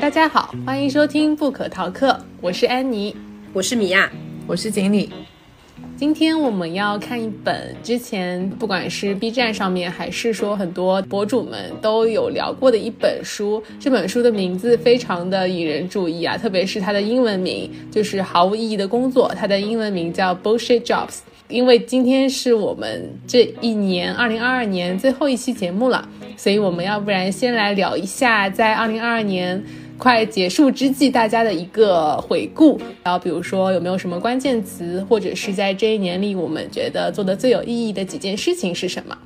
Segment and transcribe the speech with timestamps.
[0.00, 3.14] 大家好，欢迎收听不可逃课，我是安妮，
[3.52, 4.10] 我是米娅，
[4.46, 5.10] 我是锦鲤。
[6.00, 13.62] 今天我们要看一本之前不管是 B 站上面还是说很多博主们都有聊过的一本书。
[13.78, 21.18] 这本书的名字非常的引人注意啊，特别是它的英文名就是毫无意义的工作，它的英文名叫 Bullshit Jobs。
[21.48, 29.62] 因为今天是我们这一年二零二二年最后一期节目了，所以我们要不然先来聊一下在二零二二年。
[30.00, 39.16] 快结束之际，大家的一个回顾，然后比如说有没有什么关键词，或者是在这一年里我们觉得做的最有意义的几件事情是什么？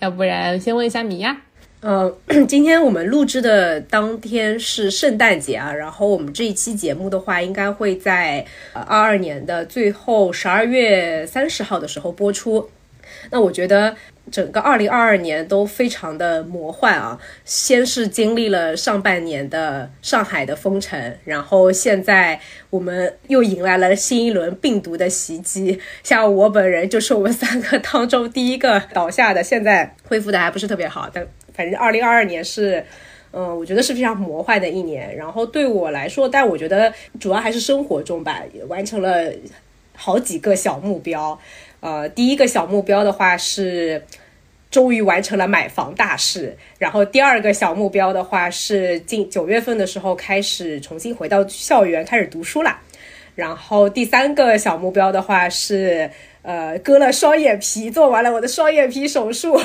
[0.00, 1.34] 要不然先问一下米娅。
[1.80, 2.12] 呃，
[2.46, 12.68] 今天我们录制的当天是圣诞节啊，然后我们这一期节目的话，应该会在二二年的最后十二月三十号的时候播出。
[13.30, 13.96] 那我觉得。
[14.30, 17.18] 整个二零二二年都非常的魔幻啊！
[17.46, 22.38] 先是经历了上半年的上海的封城，然后现在
[22.68, 25.80] 我们又迎来了新一轮病毒的袭击。
[26.02, 31.08] 像我本人就是我们三个当中第一个倒下的，现在恢复的还不是特别好。
[31.10, 32.84] 但反正二零二二年是，
[33.32, 35.16] 嗯，我觉得是非常魔幻的一年。
[35.16, 39.32] 然后对我来说，但我觉得主要还是生活中吧，完成了
[39.96, 41.38] 好几个小目标。
[41.80, 44.04] 呃，第一个小目标的话是，
[44.70, 46.56] 终于完成了买房大事。
[46.78, 52.80] 然后第二个小目标的话是，近九月份的时候开始重新回到校园开始读书啦。
[53.34, 56.10] 然后第三个小目标的话是，
[56.42, 59.56] 呃，割了双眼皮，做完了我的双眼皮手术。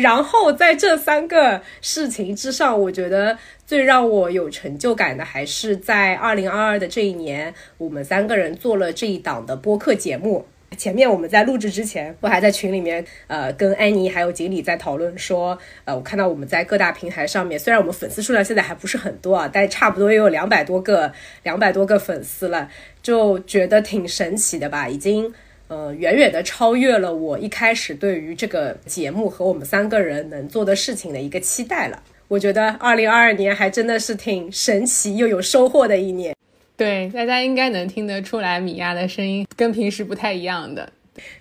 [0.00, 10.46] 然后在这三个事情之上，我觉得最让我有成就感的，还是在二零二二的这一年，我们三个人做了这一档的播客节目。
[10.78, 21.12] 前面我们在录制之前，我还在群里面，呃，跟安妮还有锦鲤在讨论说，呃，我看到我们在各大平台上面，虽然我们粉丝数量现在还不是很多啊，但差不多也有两百多个，
[21.42, 22.70] 两百多个粉丝了，
[23.02, 25.34] 就觉得挺神奇的吧，已经。
[25.70, 32.02] 呃，远远的超越了我一开始对于这个节目和我们三个人能做的事情的一个期待了。
[32.26, 36.34] 我觉得二零二二年还真的是挺神奇又有收获的一年。
[36.76, 40.92] 对，大家应该能听得出来，米娅的声音跟平时不太一样的，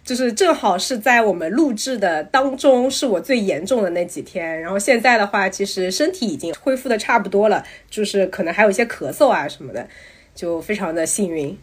[0.03, 4.61] 就是正好是在我们录制的当中，是我最严重的那几天。
[4.61, 9.87] 然后现在的话，其实身体已经恢复的差不多了，就是可能还有一些咳嗽啊什么的，
[10.35, 11.57] 就非常的幸运。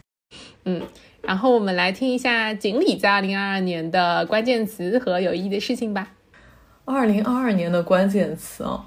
[0.65, 0.81] 嗯。
[1.27, 6.07] 然后我们来听一下锦鲤在二零二二年的关键词和有意义的事情吧。
[6.85, 8.85] 二零二二年的关键词啊，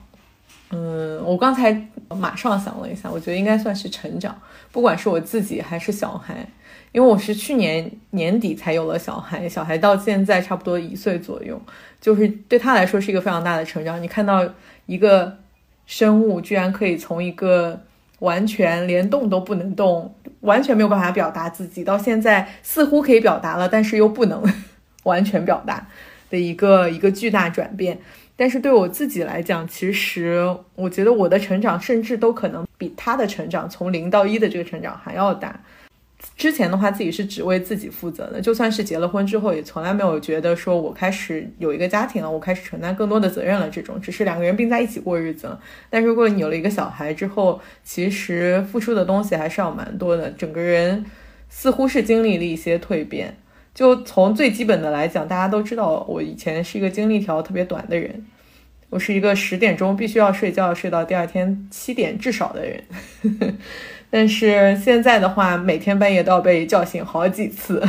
[0.71, 4.41] 嗯，我刚才马上想了一下，我觉得应该算是成长，
[4.73, 6.49] 不管是我自己还是小孩，
[6.93, 11.61] 因为我是去年年底才有了小孩，小孩到现在差不多一岁左右，
[12.01, 14.03] 就是对他来说是一个非常大的成长。
[14.03, 14.49] 你看到
[14.87, 15.37] 一个
[15.85, 17.83] 生物居然可以从一个
[18.21, 20.15] 完全连动都不能动。
[20.41, 24.43] 完全没有办法表达自己，到现在似乎可以表达了，但是又不能
[25.05, 25.87] 完全表达
[26.31, 27.99] 的一个一个巨大转变。
[28.37, 35.61] 但是对我自己来讲，其实我觉得我的成长甚至都可能比他的成长从零到一的这个成长还要大。
[36.41, 43.69] 之前的话，自己是只为自己负责的，就算是结了婚之后，也从来没有觉得说我开始有一个家庭了，我开始承担更多的责任了。
[43.69, 45.55] 这种只是两个人并在一起过日子。
[45.91, 51.05] 但如果你有了一个小孩之后，其实付出的东西还是要蛮多的，整个人
[51.51, 53.37] 似乎是经历了一些蜕变。
[53.75, 58.25] 就从最基本的来讲，大家都知道，我以前是一个精力条特别短的人，
[58.89, 62.83] 我是一个十点钟必须要睡觉，睡到第二天七点至少的人。
[64.11, 67.83] 但是现在的话，每天半夜都要被叫醒好几次，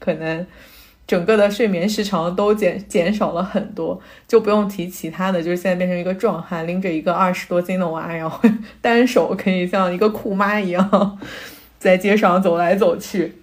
[0.00, 0.44] 可能
[1.06, 8.40] 整个的睡眠时长都减减少了很多，就不用提其他的，就是现在变成一个壮汉，拎着一个二十多斤的娃，然后
[8.82, 11.18] 单手可以像一个酷妈一样
[11.78, 13.34] 在街上走来走去。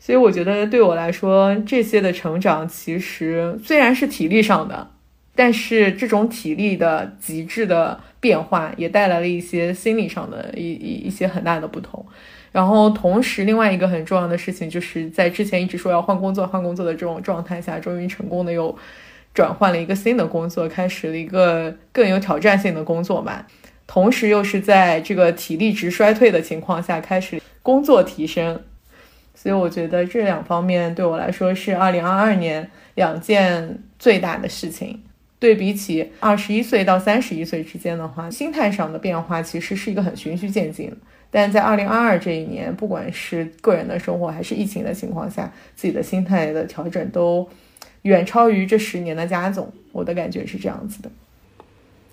[0.00, 4.88] 所以我觉得对我来说，这些的成长其实虽然是体力上的，
[5.34, 8.00] 但是这种体力的极致的。
[8.22, 12.06] 变化也带来了一些心理上的一一一些很大的不同，
[12.52, 18.78] 然后同时另外一个很重要的事情，就是在之前一直说要换工作换工作的这种状态下，终于成功的又
[19.34, 23.44] 转换了一个新的工作，开始了一个更有挑战性的工作吧。
[23.88, 28.62] 同时又是在这个体力值衰退的情况下开始工作提升，
[29.34, 35.02] 所以我觉得这两方面对我来说是二零二二年两件最大的事情。
[35.42, 40.88] 对比起二十一岁到三十一岁之间的话，心态上的变化其实是一个很循序渐进。
[41.32, 47.48] 但在二零二二这一年，不管是个人的生活还是疫情的情况下，自己的心态的调整都
[48.02, 49.72] 远超于这十年的加总。
[49.90, 51.10] 我的感觉是这样子的。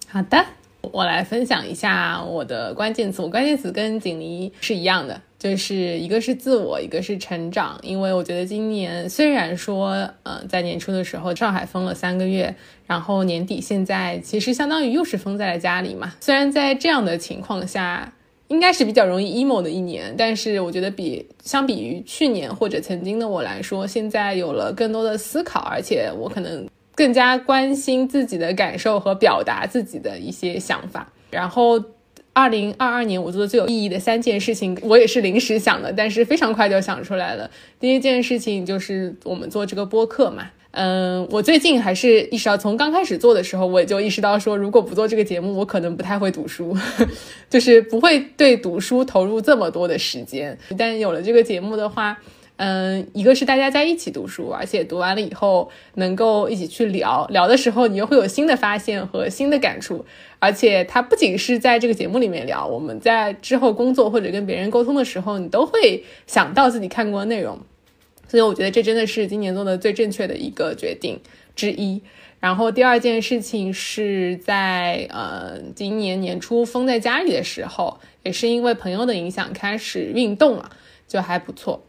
[0.07, 0.43] 好的，
[0.81, 3.21] 我来分享一下我的关键词。
[3.21, 7.79] 我关键词跟锦鲤是一样的，就是一个是自我，一个是成长。
[7.81, 12.53] 因为我觉得今年虽然说，呃，在年初的时候上海封了三个月，
[12.85, 16.13] 然后年底现在其实相当于又是封在了家里嘛。
[16.19, 18.13] 虽然在这样的情况下。
[18.49, 31.13] 应该是比较容易 emo 的一年，但是我觉得比相比于去年或者曾经的我来说，现在有了更多的思考，而且我可能更加关心自己的感受和表达自己的一些想法。
[31.29, 31.79] 然后，
[32.33, 37.49] 二零二二年我做的最有意义的三件事情，我也是临时想的，但是非常快就想出来了。
[37.79, 40.51] 第一件事情就是我们做这个播客嘛。
[40.71, 46.77] 嗯，我最近还是意识到，从刚开始做的时候，我也就意识到说，如果不做这个节目，我可能不太会读书，
[47.49, 50.55] 就是不会对读书投入这么多的时间。
[50.77, 52.15] 但有了这个节目的话，
[52.61, 60.05] 嗯，一个是大家在一起读书，而且读完了以后能够一起去聊聊的时候，你又会有新的发现和新的感触。
[60.39, 67.57] 而且它不仅是在这个节目里面聊，我们在之后工作或者跟别人沟通的时候，你都会想到自己看过的内容。
[68.27, 71.17] 所以我觉得这真的是今年做的最正确的一个决定
[71.55, 72.01] 之一。
[72.41, 80.69] 然后第二件事情是在呃今年年初封在家里的时候，也是因为朋友的影响开始运动了，
[81.07, 81.85] 就还不错。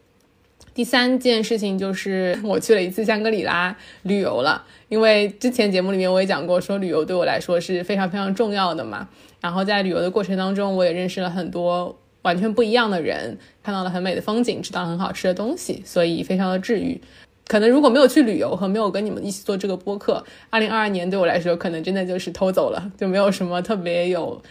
[0.74, 9.08] 第三件事情就是我去了一次香格里拉旅游了，因为之前节目里面我也讲过，说旅游对我来说是非常非常重要的嘛。
[9.40, 11.96] 然后在旅游的过程当中，我也认识了很多。
[12.22, 17.00] 完全不一样的人，看到了很美的风景，吃到很好吃的东西，所以非常的治愈。
[17.46, 24.42] 可能如果没有去旅游和没有跟你们一起做这个播客，二零二二年对我来说，可能真的就是偷走了，就没有什么特别有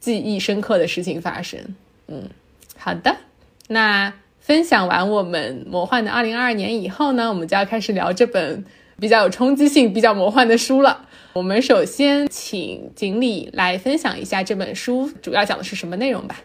[0.00, 1.60] 记忆深刻的事情发生。
[2.08, 2.28] 嗯，
[2.76, 3.16] 好的，
[3.68, 8.64] 那分享完我们魔幻的二零二二年以后呢，我们就要开始聊这本
[8.98, 11.08] 比较有冲击性、比较魔幻的书了。
[11.32, 16.40] 我们首先请锦鲤来分享一下这本书主要讲的是什么内容吧。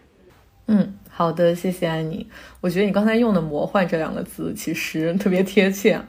[0.68, 2.24] 嗯，好的，谢谢安妮。
[2.60, 6.00] 我觉得你刚才用的“魔幻”这两个字其实特别贴切。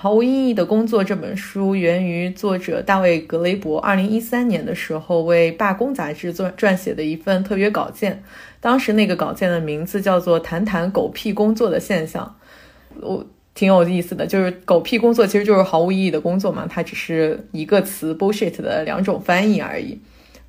[0.00, 8.22] 毫无意义的工作这本书源于作者大卫·格雷伯二零一三年的时候为《罢工》杂志撰撰写的一份特约稿件。
[8.60, 12.36] 当时那个稿件的名字叫做《谈谈狗屁工作的现象》，
[13.00, 20.00] 我挺有意思的，就是狗屁工作其实就是毫无意义的工作嘛，它只是一个词 “bullshit” 的两种翻译而已。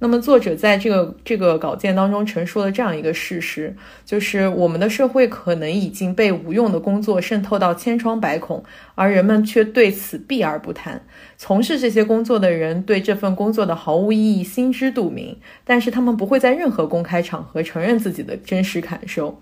[0.01, 3.75] 那么，作者在这个这个稿件当中陈述了这样一个事实，
[4.05, 8.63] 就是我们的社会可能已经被无用的工作渗透到千疮百孔，
[8.95, 11.01] 而人们却对此避而不谈。
[11.37, 19.41] 从事这些工作的人对这份工作的毫无意义心知肚明，但是他们不会在任何公开场合承认自己的真实感受。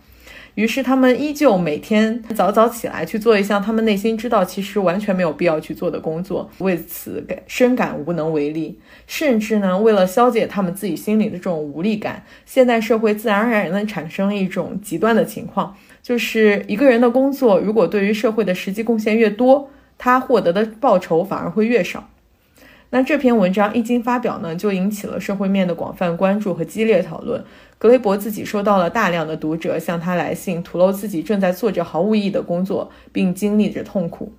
[0.57, 8.80] 于是，他们依旧每天早早起来去做一项他们内心知道其实完全没有必要去做的工作，为此感深感无能为力。
[9.06, 19.69] 甚至呢，为了消解他们自己心里的这种无力感，现代社会自然而然地产生了一种极端的情况，就是一个人的工作如果对于社会的实际贡献越多，
[20.00, 22.09] 他获得的报酬反而会越少。
[22.89, 27.44] 那这篇文章一经发表呢，就引起了社会面的广泛关注和激烈讨论。
[27.77, 34.33] 格雷伯自己收到了大量的读者向他来信，吐露自己正在做着毫无意义的工作，并经历着痛苦。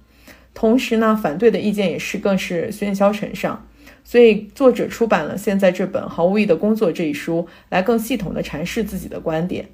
[0.54, 3.64] 同时呢，反对的意见也是更是喧嚣尘上。
[4.02, 9.66] 所以，作者出版了现在这本《毫无意义的工作》这一书，来更系统地阐释自己的观点。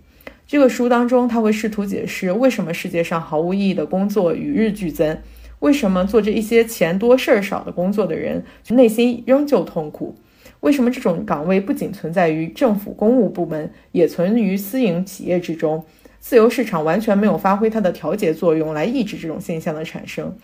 [0.46, 5.16] 这个书当中，他会试图解释为什么世界上毫无意义的工作与日俱增，
[5.60, 10.16] 为什么做着一些钱多事儿少的工作的人内心仍旧痛苦。
[10.64, 15.84] 为什么这种岗位不仅存在于政府公务部门，也存于私营企业之中？
[16.20, 20.34] 自由市场完全没有发挥它的调节作用来抑制这种现象的产生。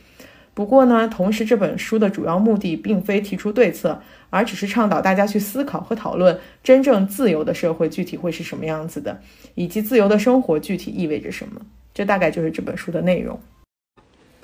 [0.52, 9.22] 不过呢，同时这本书的主要目的并非提出对策，而只是倡导大家去思考和讨论真正自由的社会具体会是什么样子的，
[9.54, 11.62] 以及自由的生活具体意味着什么。
[11.94, 13.40] 这大概就是这本书的内容。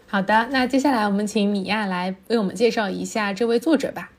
[0.07, 4.13] 好的，那接下来我们请米娅来为我们介绍一下这位作者吧。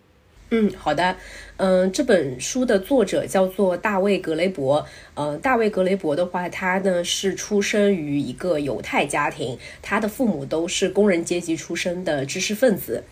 [0.50, 1.18] 嗯，好的。
[1.58, 4.86] 嗯，这本书的作者叫做大卫·格雷伯。
[5.14, 13.04] 呃，大卫·格雷伯的话，他呢是出生于一个犹太家庭，他的父母都是工人阶级出身的知识分子。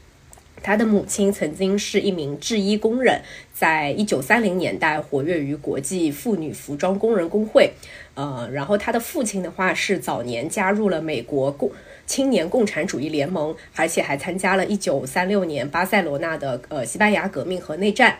[0.63, 3.22] 他的母亲曾经是一名制衣工人，
[3.54, 7.74] 在一九三零年代活跃于国际妇女服装工人工会。
[8.13, 11.70] 呃，然后他的父亲的话是早年加入了美国共。
[12.05, 18.17] 青年共产主义联盟，而且还参加了一九三六年巴塞罗那的呃西班牙革命和内战。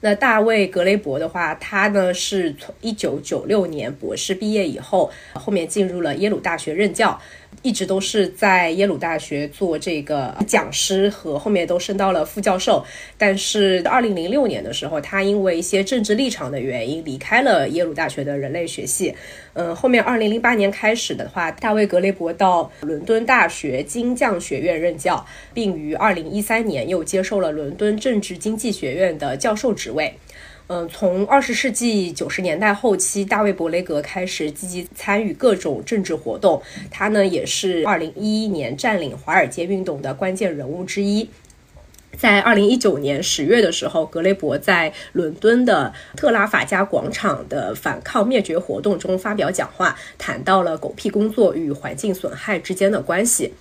[0.00, 7.20] 那大卫·格雷伯的话，他呢是从一九九六年博士毕业以后，后面进入了耶鲁大学任教。
[7.60, 12.84] 一直都是在耶鲁大学做这个讲师，和后面都升到了副教授。
[13.18, 19.14] 但是二零零六年的时候，他因为一些政治立场的原因离开了耶鲁大学的人类学系。
[19.54, 30.14] 嗯，后面二零零八年开始的话，大卫·格雷伯到伦敦大学金匠学院任教，并于二零一三年又接受了伦敦政治经济学院的教授职位。
[30.74, 36.62] 嗯，从二十世纪九十年代后期，大卫·伯雷格开始积极参与各种政治活动。
[36.90, 41.28] 他呢，也是二零一一年占领华尔街运动的关键人物之一。
[42.16, 53.52] 在二零一九年十月的时候，格雷伯在伦敦的特拉法加广场的反抗灭绝活动中发表讲话，谈到了狗屁工作与环境损害之间的关系。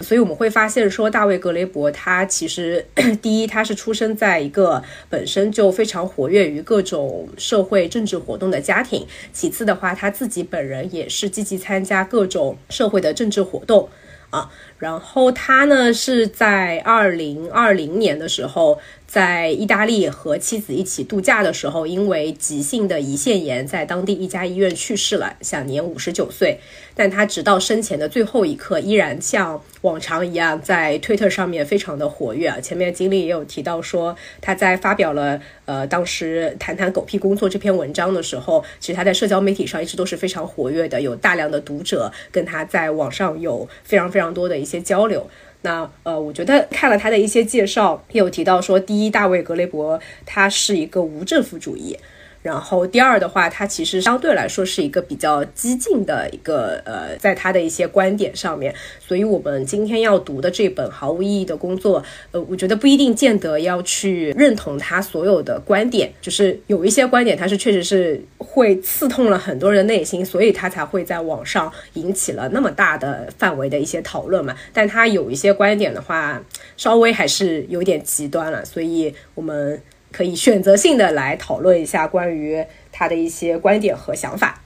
[0.00, 2.84] 所以我们会发现，说大卫·格雷伯他其实
[3.22, 13.88] 第一，他是出生在一个本身就非常活跃于各种社会政治活动的家庭；其次的话，他自己本人也是积极参加各种社会的政治活动
[14.30, 14.50] 啊。
[14.78, 18.78] 然后他呢是在二零二零年的时候。
[19.06, 26.58] 在意大利和妻子一起度假的时候，因为急性的胰腺炎，在当地一家医院去世了，享年五十九岁。
[26.94, 32.52] 但他直到生前的最后一刻，依然像往常一样在推特上面非常的活跃。
[32.60, 45.28] 前面经历也有提到说，他在发表了呃当时谈谈狗屁工作这篇文章的时候，其实他在社交媒体上一直都是非常活跃的，有大量的读者跟他在网上有非常非常多的一些交流。
[45.66, 51.98] 那呃，我觉得看了他的一些介绍，也有提到说，第一，大卫·格雷伯他是一个无政府主义。
[52.46, 62.00] 然后第二的话，他其实相对来说是一个比较激进的一个呃，在他的一些观点上面，所以我们今天要读的这本毫无意义的工作，
[62.30, 74.54] 呃，我觉得不一定见得要去认同他所有的观点，就是有一些观点他是确实是会刺痛了很多人的内心，所以他才会在网上引起了那么大的范围的一些讨论嘛。
[74.72, 76.40] 但他有一些观点的话，
[76.76, 79.82] 稍微还是有点极端了，所以我们。
[80.16, 84.62] 可以选择性的来讨论一下关于他的一些观点和想法。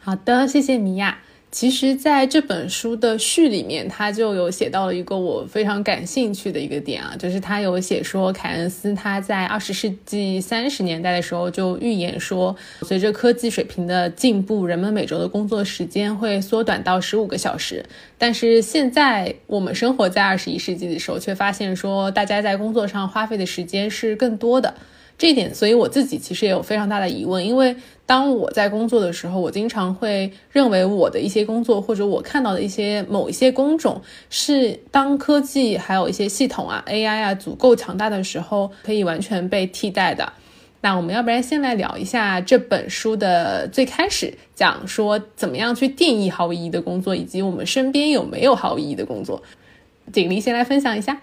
[0.00, 1.18] 好的，谢谢米娅。
[1.50, 17.82] 其实，在这本书的序里面，他就有写到了一个我非常感兴趣的一个点啊，就是他有写说，凯恩斯他在二十世纪三十年代的时候就预言说，随着科技水平的进步，人们每周的工作时间会缩短到十五个小时。
[18.18, 24.74] 但是现在我们生活在二十一世纪的时候，却发现说，大家在工作上花费的时间是更多的。
[25.18, 27.74] 这一点，所以我自己其实也有非常大的疑问，因为
[28.06, 40.32] 当我在工作的时候，我经常会认为我的一些工作或者我看到的一些某一些工种，是当科技还有一些系统啊、AI 啊足够强大的时候，可以完全被替代的。
[40.80, 49.42] 那我们要不然先来聊一下这本书的最开始，讲说怎么样去定义毫无意义的工作，以及我们身边有没有毫无意义的工作。
[50.12, 51.20] 锦鲤先来分享一下。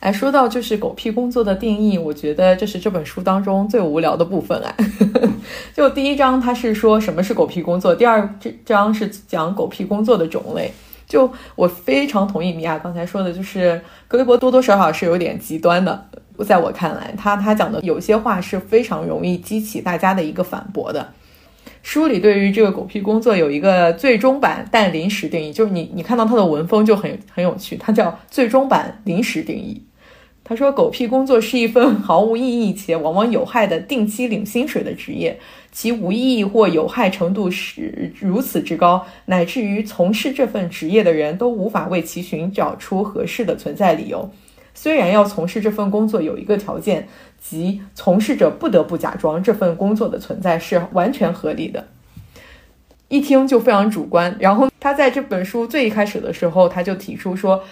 [0.00, 4.74] 哎，说到就是狗屁工作的定义，我觉得这是这本书当中最无聊的部分啊。
[5.76, 10.72] 就第一章，它是说什么是狗屁工作；第二这章是讲狗屁工作的种类。
[11.06, 13.78] 就我非常同意米娅刚才说的，就是
[14.08, 16.06] 格雷伯多多少少是有点极端的。
[16.46, 21.06] 在我看来，他他讲的有些话是非常容易激起大家的一个反驳的。
[21.82, 29.82] 书里对于这个狗屁工作有一个最终版但临时定义，就是你你看到它的文风就很很有趣，它叫最终版临时定义。
[30.50, 35.38] 他说：“狗屁工作是一份毫无意义且往往有害的定期领薪水的职业，
[35.70, 44.28] 其无意义或有害程度是如此之高，乃至于从事这份职业的人都无法为其寻找出合适的存在理由。
[44.74, 47.06] 虽然要从事这份工作有一个条件，
[47.40, 51.86] 即从事者不得不假装这份工作的存在是完全合理的。
[53.06, 54.36] 一听就非常主观。
[54.40, 57.62] 然后他在这本书最一开始的时候，他就提出说。”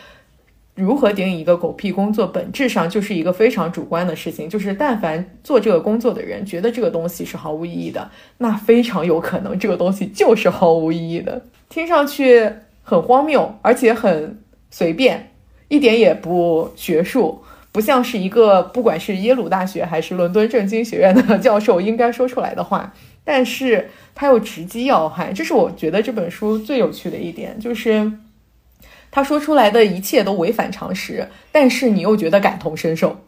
[0.78, 4.48] 如何定义一个狗屁工作，本质上就是一个非常主观的事情。
[4.48, 8.08] 就是但凡做这个工作的人觉得这个东西是毫无意义的，
[8.38, 11.42] 那非常有可能这个东西就是毫无意义的。
[11.68, 12.48] 听上去
[12.82, 14.38] 很荒谬，而且很
[14.70, 15.30] 随便，
[15.66, 17.42] 一点也不学术，
[17.72, 22.94] 不像是一个不管是耶鲁大学还是伦敦政经学院的 教授应该说出来的话。
[23.24, 28.12] 但是它又直击要害，这是我觉得这本书最有趣的一点，就是。
[29.10, 33.20] 他说出来的一切都违反常识，但是你又觉得感同身受。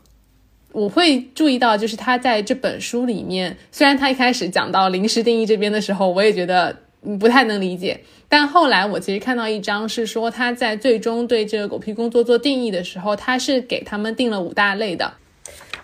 [0.72, 6.76] 我会注意到，就是他在这本书里面，虽然他一开始讲到临时定义这边的时候，我也觉得
[7.18, 15.14] 不太能理解，但后来我其实看到一章是说他在最终对这个狗屁工作做定义的时候，他是给他们定了五大类的。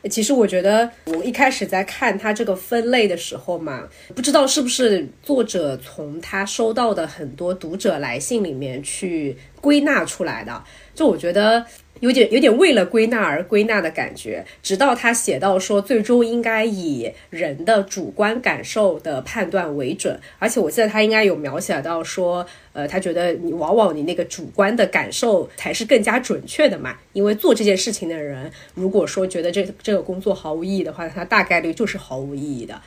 [0.08, 10.62] 其实我觉得，我一开始在看他这个分类的时候嘛，不知道是不是作者从他收到的很多读者来信里面去归纳出来的。
[10.96, 11.64] 就我觉得。
[12.00, 20.20] 有点有点为了归纳而归纳的感觉，直到他写到说，最终应该以人的主观感受的判断为准。
[20.38, 32.78] 而且我记得他应该有描写到说，呃，他觉得你往往你那个主观的感受才是更加准确的嘛，因为做这件事情的人，如果说觉得这这个工作毫无意义的话，他大概率就是毫无意义的。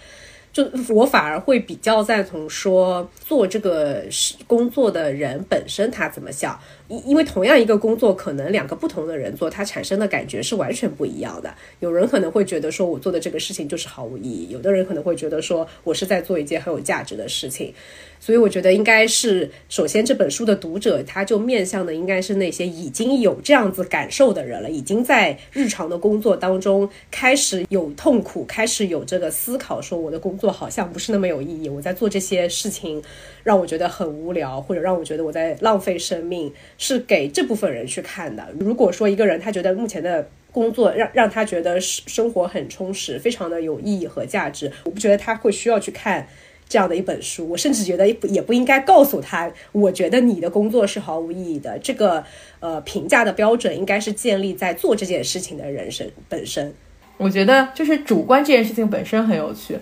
[0.51, 4.03] 就我反而会比较赞同说，做这个
[4.45, 6.59] 工作的人本身他怎么想。
[6.89, 11.53] 因因为同样一个工作，可能两个不同的人做，他产生的感觉是完全不一样的。
[11.79, 17.73] 有人可能会觉得说，我做的这个事情就是毫无意义；有的人可能会觉得说，我是在做一件很有价值的事情。
[18.21, 33.01] 所以我觉得应该是，首先这本书的读者，他就面向的应该是那些已经有这样子感受的人了，已经在日常的工作当中开始有痛苦，开始有这个思考，说我的工作好像不是那么有意义，我在做这些事情
[33.43, 38.47] 让我觉得很无聊，或者让我觉得我在浪费生命，是给这部分人去看的。
[38.59, 46.27] 如果说一个人他觉得目前的工作让让他觉得生活很充实，非常的有意义和价值，我不觉得他会需要去看。
[46.71, 51.79] 这样的一本书，我甚至觉得也不应该告诉他，我觉得你的工作是毫无意义的。
[51.79, 52.23] 这个
[52.59, 56.71] 呃评价的标准应该是建立在做这件事情的人生本身。
[57.17, 59.79] 我觉得就是主观这件事情本身很有趣，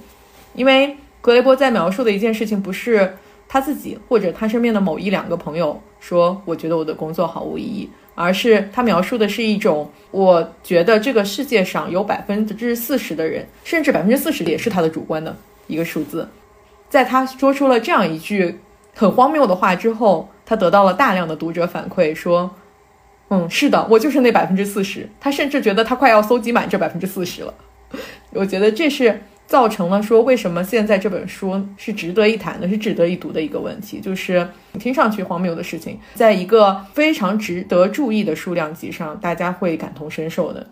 [0.55, 15.35] 因为格雷波在描述的一件事情不是他自己或者他身边的某一两个朋友说我觉得我的工作毫无意义，而是他描述的是一种我觉得这个世界上有百分之四十的人，甚至百分之四十也是他的主观的
[15.67, 16.27] 一个数字。
[16.89, 18.59] 在他说出了这样一句
[18.95, 22.49] 很荒谬的话之后，他得到了大量的读者反馈，说
[23.29, 27.53] ：“嗯，是的，我就是那百分之四十。”他甚至觉得他快要搜集满这百分之四十了。
[28.31, 40.67] 我觉得这是造成了说为什么现在这本书是值得一谈的，是值得一读的一个问题，就是听上去荒谬的事情，在一个非常值得注意的数量级上，大家会感同身受的。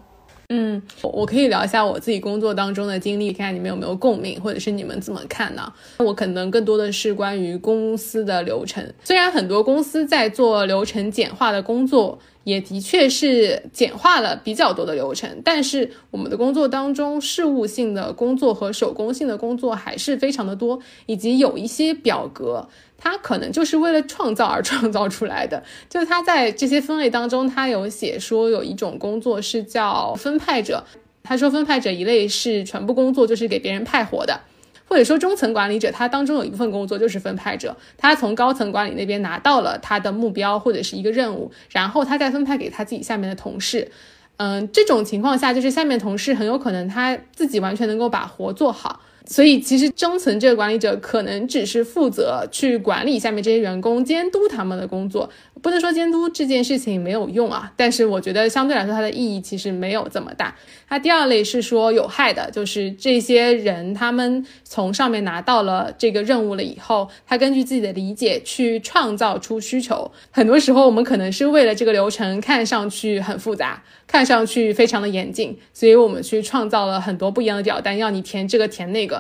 [0.50, 5.74] 嗯，我可以聊一下我自己工作当中的经历，看看你们有没有共鸣，或者是你们怎么看呢？
[5.98, 12.20] 我可能更多的是关于公司的流程，虽然很多公司在做流程简化的工作。
[12.46, 25.64] 也的确是简化了比较多的流程，但是我们的工作当中，事务性的工作和手工性的工作还是非常的多，以及有一些表格，它可能就是为了创造而创造出来的。
[25.90, 30.84] 就是它在这些分类当中，它有写说有一种工作是叫分派者，
[31.24, 34.40] 他说分派者一类是全部工作就是给别人派活的。
[34.88, 43.92] 或者说中层管理者，他当中有一部分工作就是分派者，他从高层管理那边拿到了他的目标或者是一个任务，然后他再分派给他自己下面的同事。
[44.38, 49.02] 嗯，这种情况下，就是下面同事很有可能他自己完全能够把活做好。
[49.28, 55.30] 所以，其实中层这个管理者可能只是负责去管理下面这些员工，监督他们的工作。
[55.62, 60.56] 不能说监督这件事情没有用啊，但是我觉得相对来说它的意义其实没有这么大。
[60.88, 70.12] 它第二类是说有害的，就是这些人他们从上面拿到了这个任务了以后，他根据自己的理解去创造出需求。
[70.30, 79.15] 很多时候我们可能是为了这个流程看上去很复杂，看上去非常的严谨，所以我们去创造了很多不一样的表单，要你填这个填那个。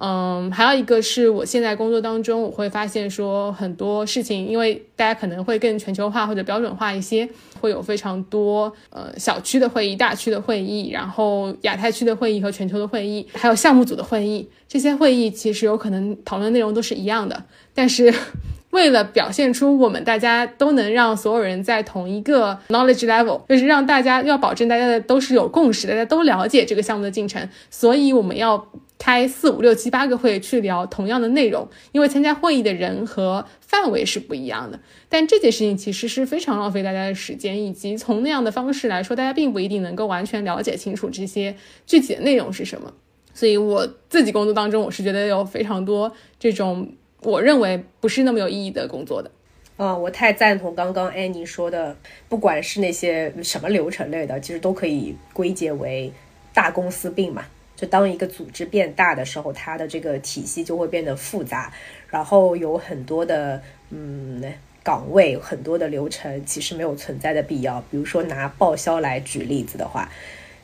[0.00, 7.28] 嗯，还有一个是我现在工作当中，我会发现说很多事情，因为大家可能会更全球化或者标准化一些，
[7.60, 14.48] 会有非常多呃小区的会议、大区的会议，然后亚太区的会议和全球的会议，还有项目组的会议。
[14.68, 17.42] 这些会议其实有可能讨论内容都是一样的，
[17.74, 18.14] 但是
[18.70, 28.64] 为了表现出我们大家都能让所有人在同一个 knowledge level，就是让大家要保证大家的都是有共识，大家都了解这个项目的进程，所以我们要。
[28.98, 34.80] 开四五六七八个会去聊同样的内容，因为参加会议的人和范围是不一样的。
[35.08, 41.54] 但这件事情其实是非常浪费大家的时间，以及从那样的方式来说，大家并不一定能够完全了解清楚这些
[41.86, 42.92] 具体的内容是什么。
[43.32, 49.30] 所以我自己工作当中，我是觉得有非常多这种我认为不是那么有意义的工作的。
[49.76, 51.96] 啊，我太赞同刚刚安妮说的，
[52.28, 56.12] 不管是那些什么流程类的，其实都可以归结为
[56.52, 57.44] 大公司病嘛。
[57.78, 61.72] 就当一个组织变大的时候，它的这个体系就会变得复杂，
[62.08, 64.42] 然后有很多的嗯
[64.82, 67.80] 岗位，很多的流程其实没有存在的必要。
[67.88, 70.10] 比如说拿报销来举例子的话，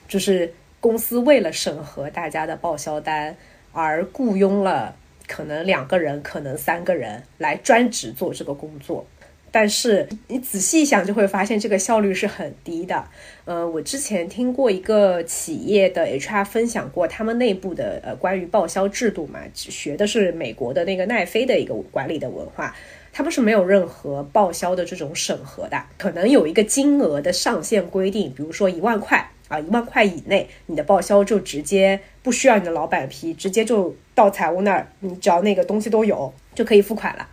[0.08, 3.36] 就是公司为了审核大家的报销单
[3.70, 4.96] 而雇佣了
[5.28, 9.06] 可能两个人，可能三个人来专职做这个工作。
[9.54, 13.04] 但是你仔细一想，就会发现这个效率是很低的。
[13.44, 22.74] 呃，我之前听过一个企业的 HR 分享过他们内部的呃关于报销制度嘛，学的是美国的那个奈飞的一个管理的文化，
[23.12, 37.28] 他们是没有任何报销的这种审核的，可能有一个金额的上限规定，比如说一万块啊，一万块以内，你的报销就直接不需要你的老板批，直接就到财务那儿，你只要那个东西都有就可以付款了。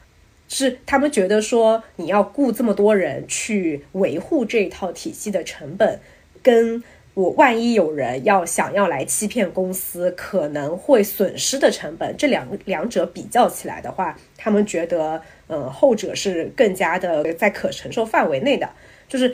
[0.53, 6.01] 是他们觉得说你要雇这么多人去维护这一套体系的成本，
[6.43, 6.83] 跟
[7.13, 18.69] 我万一有人要想要来欺骗公司可能会损失的成本，这两两者比较起来的话，他们觉得，嗯，后者是更加的在可承受范围内的。
[19.07, 19.33] 就是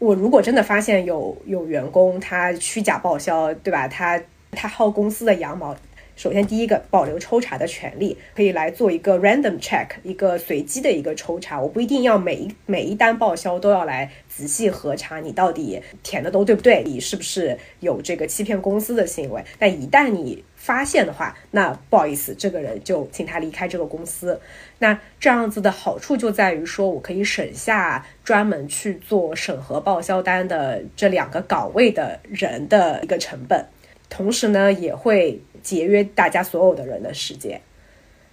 [0.00, 3.86] 我如果真的发现有有员工他虚假报销，对吧？
[3.86, 5.76] 他他薅公司的羊毛。
[6.16, 11.60] 首先，第一个保留抽查的权利，可以来做一个 random check，一个随机的一个抽查。
[11.60, 19.44] 我不一定要每一每一单报销都要来仔细核查你到底填的都对不对，你是不是有这个欺骗公司的行为。
[19.58, 24.40] 但一旦你发现的话，那不好意思，这个人就请他离开这个公司。
[24.78, 33.66] 那这样子的好处就在于说，我可以省下专门去做审核报销单的这两个岗位的人的一个成本，
[34.08, 35.38] 同时呢，也会。
[35.66, 37.60] 节约大家所有的人的时间，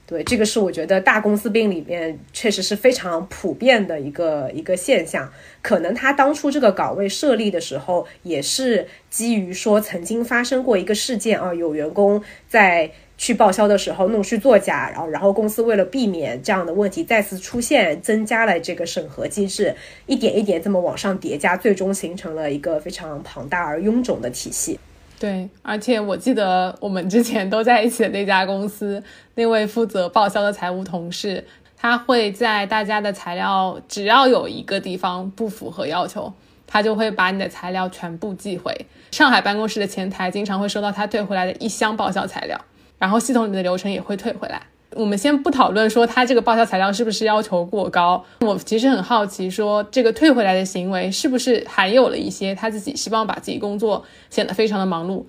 [0.06, 5.28] 对这个是我觉得大公司病里面确实是非常普遍的一个一个现象。
[5.64, 19.74] 可能他当初这个岗位设立的时候，也是基于说曾经发生过一个事件啊，有员工在去报销的时候弄虚作假，然后然后公司为了避免这样的问题再次出现，增加了这个审核机制，
[20.06, 24.80] 一点一点这么往上叠加，最终形成了一个非常庞大而臃肿的体系。
[25.24, 29.02] 对，而且我记得我们之前都在一起的那家公司，
[29.36, 36.34] 那位负责报销的财务同事，他会在大家的材料只要有一个地方不符合要求，
[36.68, 42.60] 他就会把你的材料全部寄回上海办公室的前台，经常会收到他退回来的一箱报销材料，
[43.00, 44.62] 然后系统里的流程也会退回来。
[44.96, 55.24] 我们先不讨论说他这个报销材料是不是要求过高，我其实很好奇，说这个退回来的行为是不是还有了一些他自己希望把自己工作显得非常的忙碌，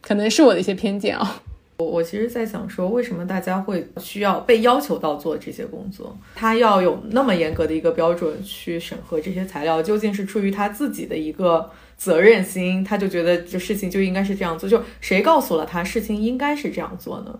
[0.00, 1.42] 可能是我的一些偏见啊。
[1.78, 6.16] 我我其实在想说，为什么大家会需要被要求到做这些工作？
[6.36, 14.68] 他要有那么严格的一个标准去审核这些材料，究竟是出于他自己的一个责任心，他就觉得这事情就应该是这样做？
[14.68, 17.36] 就谁告诉了他事情应该是这样做呢？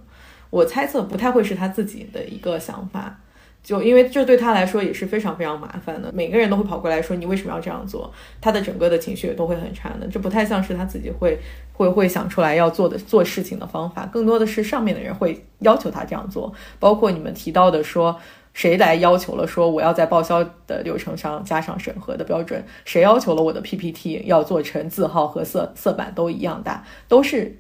[0.55, 3.19] 我猜测不太会是他自己的一个想法，
[3.61, 6.13] 就因为这对他来说也是非常非常麻烦的。
[6.13, 10.07] 每个人都会跑过来说你为什么要这样做，他的整个的情绪也都会很差的。
[10.07, 11.37] 这不太像是他自己会
[11.73, 16.55] 会会想出来要做的做事情的方法，更多的是上面的人会要求他这样做。
[16.79, 18.17] 包括你们提到的说
[18.53, 27.59] 谁来要求了说我要在报销的流程上加上审核的标准，谁要求了我的 PPT 要做成字号和色色板都一样大，都是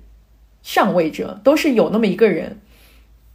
[0.62, 2.60] 上位者，都是有那么一个人。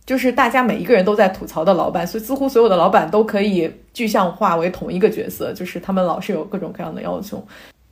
[0.09, 7.47] 就是大家每一个人都在吐槽的老板，所以似乎所有的老板都可以具象化为同一个角色，就是他们老是有各种各样的要求。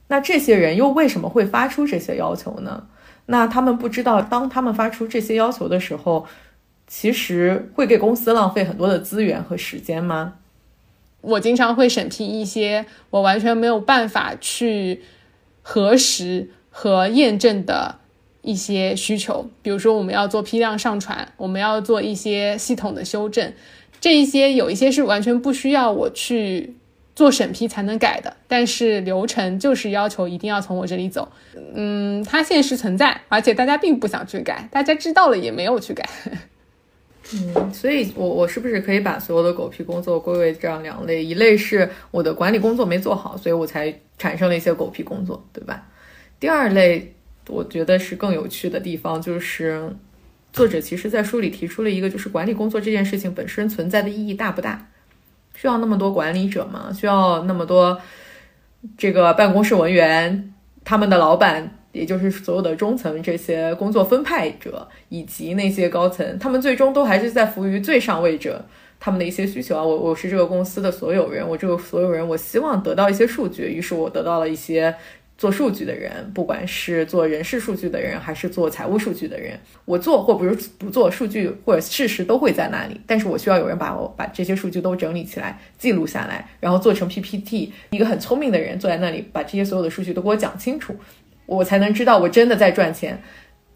[0.08, 2.88] 那这些人又为什么会发出这些要求呢？
[3.28, 6.26] 那他们不知道，当他们发出这些要求的时候，
[6.88, 10.34] 其实会给公司浪费很多的资源和时间吗？
[11.22, 15.04] 我经常会审批一些我完全没有办法去
[15.62, 18.00] 核实和验证的。
[18.48, 23.52] 一些需求，比如说我们要做批量上传，我们要做一些系统的修正，
[24.00, 26.74] 这一些有一些是完全不需要我去
[27.14, 31.30] 做审批才能改的，但是流程就是要求一定要从我这里走。
[31.74, 36.08] 嗯，它现实存在，而且大家并不想去改，大家知道了也没有去改。
[37.34, 41.22] 嗯，所以我我是不是可以把所有的狗屁工作归为这样两类？
[41.22, 45.86] 一类是我的管理工作没做好，所以我才产生了一些狗屁工作，对吧？
[46.40, 47.14] 第二类。
[47.48, 49.90] 我觉得是更有趣的地方，就是
[50.52, 54.90] 作者其实在书里提出了一个，就是管理工作这件事情本身存在的意义大不大？
[55.56, 56.92] 需要那么多管理者吗？
[56.92, 58.00] 需要那么多
[58.98, 68.66] 这个办公室文员、他们的老板，也就是所有的中层这些工作分派者，以及那些高层，他们最终都还是在服务于最上位者
[69.00, 69.84] 他们的一些需求啊。
[69.84, 74.94] 我我是这个公司的所有人，我这个所有人，我希望得到一些数据，于是我得到了一些。
[75.38, 83.00] 做数据的人，不管是做人事数据的人，还是做财务数据的人，我做或不是不做数据或者事实都会在那里。
[83.06, 87.72] 但是我需要有人把我把这些数据都整理起来，记录下来，然后做成 PPT。
[87.92, 90.96] 一个很聪明的人坐在那里，把这些所有的数据都给我讲清楚，
[91.46, 93.22] 我才能知道我真的在赚钱。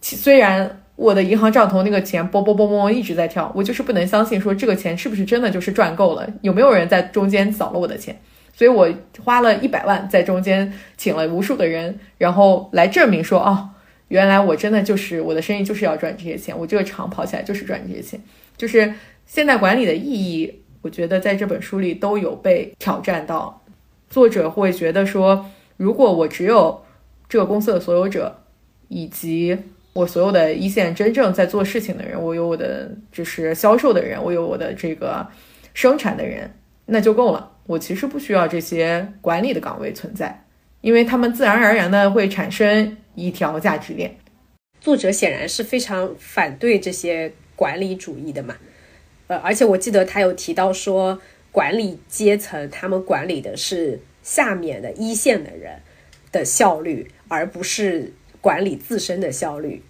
[0.02, 8.20] 虽然我的银行账头那个钱啵啵啵啵一直在跳，我就是不能相信说这个钱是不是真的就是赚够了，有没有人在中间扫了我的钱？
[8.62, 8.88] 所以我
[9.24, 13.70] 花了一百万在中间请了无数的人，然后来证明说，哦，
[14.10, 18.22] 原来我真的就是我的生意就是要赚这些钱，我这个厂跑起来就是赚这些钱，
[18.56, 18.94] 就是
[19.26, 23.64] 现代管理的意义，我觉得在这本书里都有被挑战到，
[24.12, 25.44] 作者会觉得说，
[25.76, 26.84] 如果我只有
[27.28, 28.44] 这个公司的所有者
[28.90, 29.58] 以及
[29.94, 35.26] 我所有的一线真正在做事情的人，我有我的就是销售的人，我有我的这个
[35.74, 36.54] 生产的人，
[36.86, 37.48] 那就够了。
[37.72, 40.44] 我其实不需要这些管理的岗位存在，
[40.82, 44.18] 因为他们自然而然的会产生一条价值链。
[44.82, 48.58] 作者显然是非常反对这些管理主义的嘛，
[49.28, 55.80] 呃，而且我记得他有提到说，管理阶层他们管理的是下面的一线的人
[56.30, 59.82] 的效率，而不是管理自身的效率。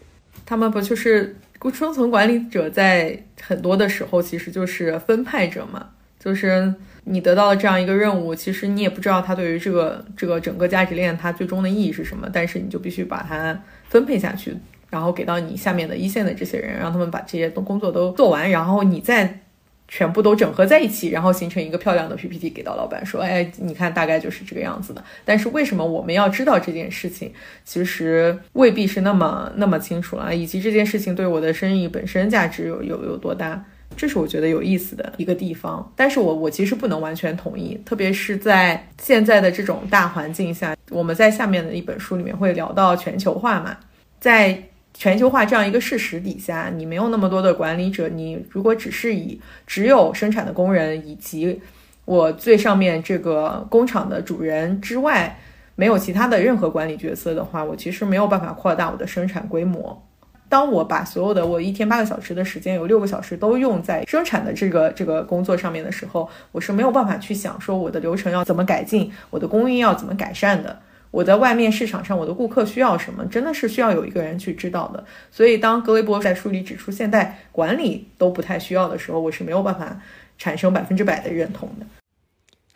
[0.45, 1.35] 他们不就是
[1.73, 5.91] 中层管理者在很多的时候其实就是分派者嘛，
[6.23, 6.73] 就是。
[7.03, 14.55] 你得到了这样一个任务，其实你也不知道它对于这个这个整个价值链它最终的意义是什么，但是你就必须把它分配下去，
[14.91, 19.39] 然后给到你下面的一线的这些人，让他们把这些工作都做完，然后你再
[19.87, 25.03] 全部都整合在一起，然后形成一个漂亮的 PPT 给到老板说，哎，你看大概就是这个样子的。
[25.25, 27.33] 但是为什么我们要知道这件事情？
[27.65, 33.65] 其实未必是那么那么清楚了，以及这件事情对我的生意本身价值有有有多大？
[33.95, 43.77] 这是我觉得有意思的一个地方，但是我我其实不能完全同意，特别是在现在的这种大环境下，我们在下面的一本书里面会聊到全球化嘛，
[44.19, 51.61] 在全球化这样一个事实底下，你没有那么多的管理者，你如果只是以只有生产的工人以及
[52.05, 55.39] 我最上面这个工厂的主人之外，
[55.75, 60.07] 没有其他的任何管理角色的话，我其实没有办法扩大我的生产规模。
[60.51, 70.77] 当我把所有的我一天八个小时的时间，有六个小时都用在生产的这个这个工作上面的时候，我是没有办法去想说我的流程要怎么改进，我的供应要怎么改善的，
[71.09, 75.01] 我在外面市场上我的顾客需要什么，真的是需要有一个人去知道的。
[75.31, 80.01] 所以当格雷伯在书里指出现代管理都不太需要的时候，我是没有办法
[80.37, 81.85] 产生百分之百的认同的。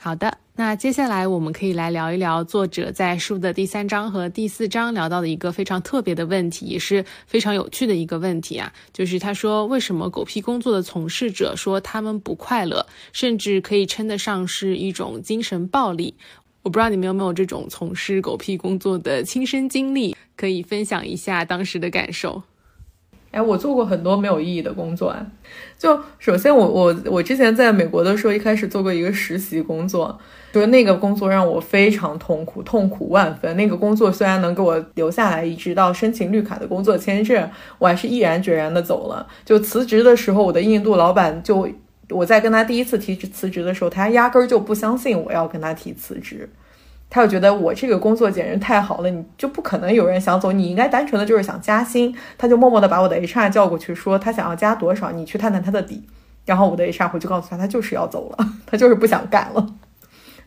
[0.06, 0.38] 好的。
[0.56, 16.14] 那接下来我们可以来聊一聊作者在书的第三章和第四章聊到的一个非常特别的问题，也是非常有趣的一个问题啊，就是他说为什么狗屁工作的从事者说他们不快乐，甚至可以称得上是一种精神暴力？
[16.62, 22.44] 我不知道你们有没有这种从事狗屁工作的亲身经历，可以分享一下当时的感受。
[23.36, 25.26] 哎，我做过很多没有意义的工作啊。
[25.78, 30.18] 就首先，我我我之前在美国的时候，一开始做过一个实习工作，
[30.54, 33.58] 就那个工作让我非常痛苦，痛苦万分。
[33.58, 39.28] 那个工作虽然能给我留下来，一直到申请绿卡的工作签证，我还是毅然决然的走了。
[39.44, 41.68] 就辞职的时候，我的印度老板就
[42.10, 46.50] 我在跟他第一次提辞职的时候，他压根儿就不相信我要跟他提辞职。
[47.10, 52.14] 他就觉得我这个工作简直太好了，你就不可能有人想走，你应该单纯的就是想加薪。
[52.38, 56.04] 他就默默的把我的 HR 叫过去，说他想要加多少，你去探探他的底。
[56.46, 59.66] 然后我的 HR 回去告诉他，他就是要走了， 他就是不想干了。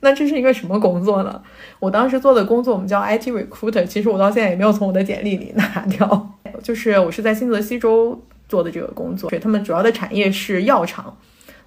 [0.01, 1.43] 那这是一个什么工作呢？
[1.81, 6.35] 我当时做的工作我们叫 IT recruiter，其实我到现在也没有从我的简历里拿掉。
[6.63, 11.17] 就是我是在新泽西州做的这个工作，对他们主要的产业是药厂。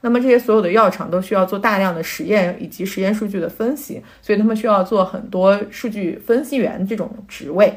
[0.02, 7.72] 那么这些所有的药厂都需要做大量的实验以及实验数据的分析，所以他们需要做很多数据分析员这种职位，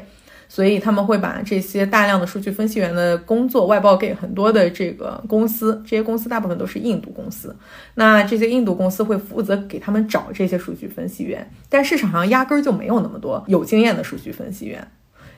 [0.49, 7.55] 所以他们会把这些大量的数据分析员的工作外包给很多的这个公司，这些公司大部分都是印度公司，
[7.93, 14.87] 那这些印度公司会负责给他们找这些数据分析员，但市场上压根儿就没有那么多有经验的数据分析员，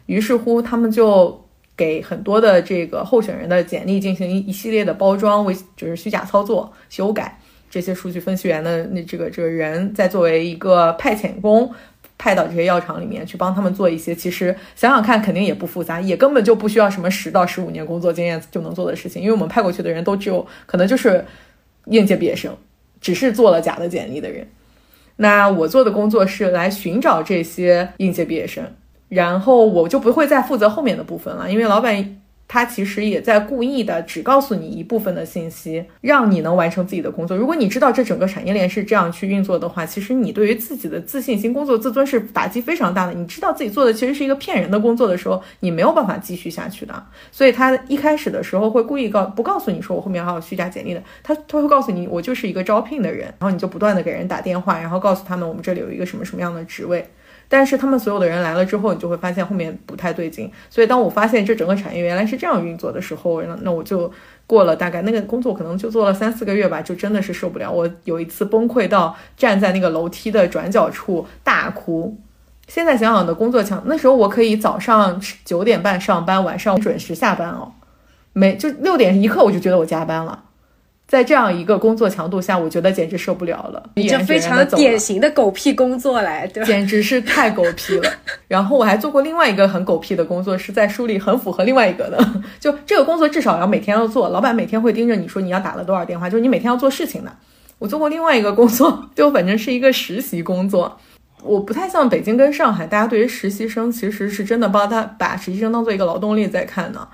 [0.06, 1.44] 于是乎他们就。
[1.78, 11.72] 给很多的这个候选人的简历进行一系列的包装，为就是虚假操作、修改这些数据分析员的那这个这个人，在作为一个派遣工，
[12.18, 21.24] 派到这些药厂里面去帮他们做一些，其实想想看，肯定也不复杂，也根本就不需要什么十到十五年工作经验就能做的事情，因为我们派过去的人都只有可能就是
[21.86, 22.58] 应届毕业生，
[23.00, 24.48] 只是做了假的简历的人。
[25.18, 28.64] 那我做的工作是来寻找这些应届毕业生。
[29.10, 37.36] 然后我就不会再负责后面的部分了，因为老板他其实也在故意的只告诉你一部分的信息，让你能完成自己的工作。
[37.36, 43.14] 如果你知道这整个产业链是这样去运作的话，其实你对于自己的自信心、工作自尊是打击非常大的。
[43.14, 47.04] 你知道自己做的其实是一个骗人的工作的时候，你没有办法继续下去的。
[47.34, 57.06] 所以他一开始的时候会故意告不告诉你说我后面还有虚假简历的，他他会告诉你我就是一个招聘的人，然后你就不断的给人打电话，然后告诉他们我们这里有一个什么什么样的职位。
[57.50, 60.52] 但是他们所有的人来了之后，你就会发现后面不太对劲。
[60.70, 64.12] 所以当我发现这整个产业原来是这样运作的时候，那那我就
[64.46, 67.72] 过了大概那个工作可能就做了三四个月吧，就真的是受不了。
[67.72, 72.18] 我有一次崩溃到站在那个楼梯的转角处大哭。
[72.68, 77.72] 现在想想的工作强，那时候我可以早上九点半上班，晚上准时下班哦，
[78.34, 80.44] 没就六点一刻我就觉得我加班了。
[81.08, 83.82] 在这样一个工作强度下，我觉得简直受不了了。
[83.96, 88.12] 你这非常典型的狗屁工作来，对吧，简直是太狗屁了。
[88.50, 92.42] 然后我还做过另外一个很狗屁的工作，是在书里很符合另外一个的。
[92.60, 97.32] 就这个工作至少要每天要做，老板每天会盯着你说你要打了多少电话，就是你每天要做事情的。
[97.80, 101.00] 我做过另外一个工作，就反正是一个实习工作。
[101.44, 107.08] 我不太像北京跟上海，大家对于实习生其实是真的帮他把实习生当做一个劳动力在看呢。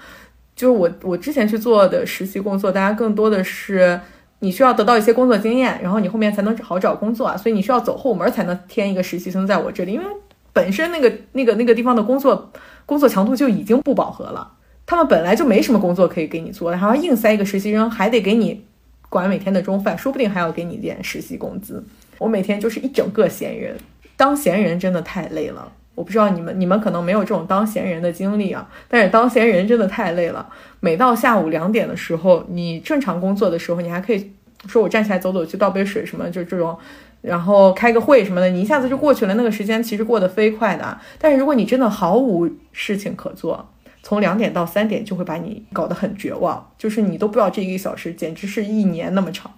[0.55, 3.99] 就是我我之前去做的实习工作，大家更多的是
[4.39, 10.05] 你需要得到一些工作经验，然后你后面才能好找工作啊，所以你需要走后门才能添一个实习生在我这里，因为
[10.51, 12.51] 本身那个那个那个地方的工作
[12.85, 14.51] 工作强度就已经不饱和了，
[14.85, 18.63] 他们本来就没什么工作可以给你做，然后硬塞一个实习生，还得给你
[19.09, 21.83] 管每天的中饭，说不定还要给你点实习工资。
[22.19, 23.75] 我每天就是一整个闲人，
[24.15, 25.71] 当闲人真的太累了。
[25.95, 30.47] 我不知道你们，你们可能没有这种当闲人的经历啊，但是当闲人真的太累了。
[30.79, 34.31] 每到下午两点的时候，你正常工作的时候，你还可以
[34.67, 36.77] 说我站起来走走，去倒杯水什么，就这种，
[37.21, 39.35] 然后开个会什么的，你一下子就过去了。
[39.35, 40.97] 那个时间其实过得飞快的。
[41.19, 43.69] 但是如果你真的毫无事情可做，
[44.01, 49.51] 从两点到三点就会把你搞得很绝望，就是你都不知道这一个小时简直是一年那么长。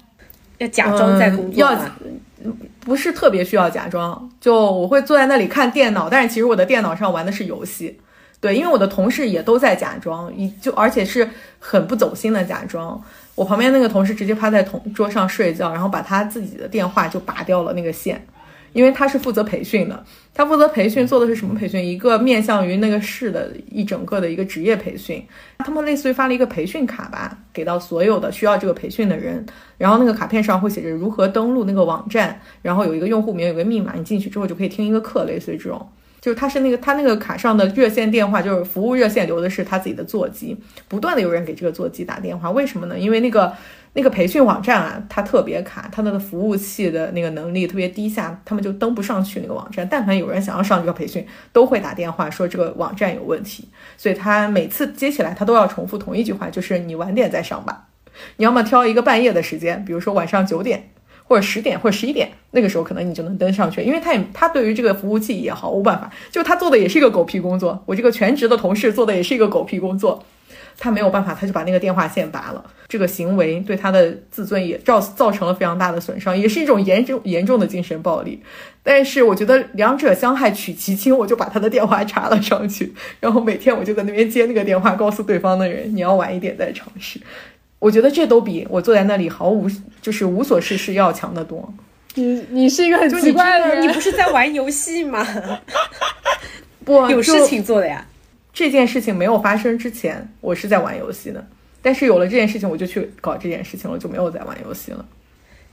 [0.58, 1.76] 要假装在工作要
[2.86, 8.00] 不是特别需要假装，就我会坐在那里看电脑，但是其实我的电脑上玩的是游戏，
[8.39, 11.28] 对，因为我的同事也都在假装，就而且是
[11.60, 13.02] 很不走心的假装。
[13.34, 18.26] 我旁边那个同事直接趴在同桌上睡觉，然后把他自己的电话就拔掉了那个线。
[18.76, 21.82] 因为他是负责培训的，他负责培训做的是什么培训？
[21.84, 25.26] 一个面向于那个市的一整个的一个职业培训，
[25.60, 29.46] 他们类似于发了一个培训卡吧，给到所有的需要这个培训的人，
[29.78, 35.88] 然后那个卡片上会写着如何登录那个网站，然后有一个用户名，有个密码，你进去之后就可以听一个课，类似于这种。
[36.20, 40.58] 就是他是那个他那个卡上的热线电话，就是服务热线留的是他自己的座机，
[40.88, 42.98] 不断的有人给这个座机打电话，为什么呢？
[42.98, 43.54] 因为那个
[43.96, 49.88] 那个培训网站啊，它特别卡，它的服务器的那个能力特别低下，他们就登不上去那个网站。
[49.90, 57.88] 但凡有人想要上这个培训，都会打电话说这个网站有问题，所以他每次接起来，他都要重复同一句话，就是你晚点再上吧，
[58.38, 60.90] 你要么挑一个半夜的时间，比如说晚上九点。
[61.28, 67.84] 或者十点或者十一点，那个时候可能你就能登上去，因为他也他对于这个服务器也毫无办法，就他做的也是一个狗屁工作。
[67.88, 70.24] 我这个全职的同事做的也是一个狗屁工作，
[70.78, 72.64] 他没有办法，他就把那个电话线拔了。
[72.88, 78.42] 这个行为对他的自尊也造造成了非常大的损伤，也是一种严重严重的精神暴力。
[78.84, 87.20] 但是我觉得两者相害取其轻，我就把他的电话插了上去，然后每天我就在那边接那个电话，告诉对方的人你要晚一点再尝试。
[87.80, 89.68] 我觉得这都比我坐在那里毫无
[90.02, 91.74] 就是无所事事要强得多。
[92.14, 95.28] 你你是一个很奇怪的人， 你不是在玩游戏吗？
[96.86, 98.06] 不，有事情做的呀。
[98.56, 101.46] 这件事情没有发生之前，我是在玩游戏的。
[101.82, 105.06] 但是有了这件事情，我就去搞这件事情了，就没有在玩游戏了。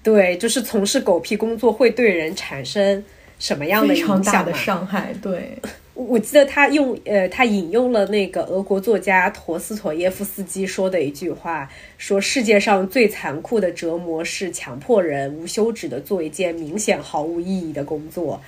[0.02, 3.02] 对，就是从事狗屁工作会对人产生
[3.38, 5.14] 什么样的非常大的伤害？
[5.22, 5.56] 对。
[5.94, 18.40] 我记得他用呃，他引用了那个俄国作家陀思妥耶夫斯基说的一句话，说世界上最残酷的折磨是强迫人无休止的做一件明显毫无意义的工作。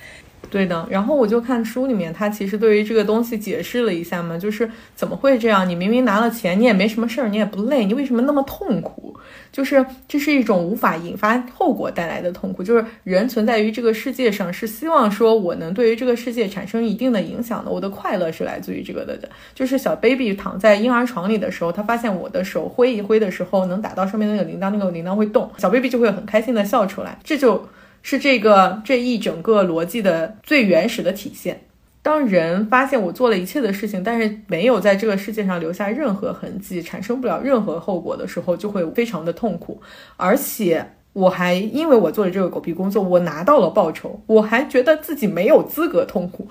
[0.49, 5.67] 对的，然后我就看书里面，他其实对于这个东西解释了一下嘛，就是怎么会这样？
[5.67, 9.15] 你明明拿了钱，你也没什么事儿，你也不累，你为什么那么痛苦？
[9.51, 12.63] 就是这是一种无法引发后果带来的痛苦。
[12.63, 17.71] 就是人存在于这个世界上，是希望说我能对于这个世界产生一定的影响的。
[17.71, 19.17] 我的快乐是来自于这个的。
[19.53, 27.17] 就是小 baby 躺在婴儿床里的时候，他发现我的手挥一挥的时候，能打到上面那个铃铛，那个铃铛会动，小 baby 就会很开心的笑出来。
[27.23, 27.67] 这就。
[28.07, 31.59] 是这个这一整个逻辑的最原始的体现。
[32.03, 39.81] 当人发现我做了一切的事情，但是没有在这个世界上留下任何痕迹，产生不了任何后果的时候，就会非常的痛苦。
[40.17, 46.47] 而且我还因为我做了这个狗屁工作，我拿到了报酬，我还觉得自己没有资格痛苦。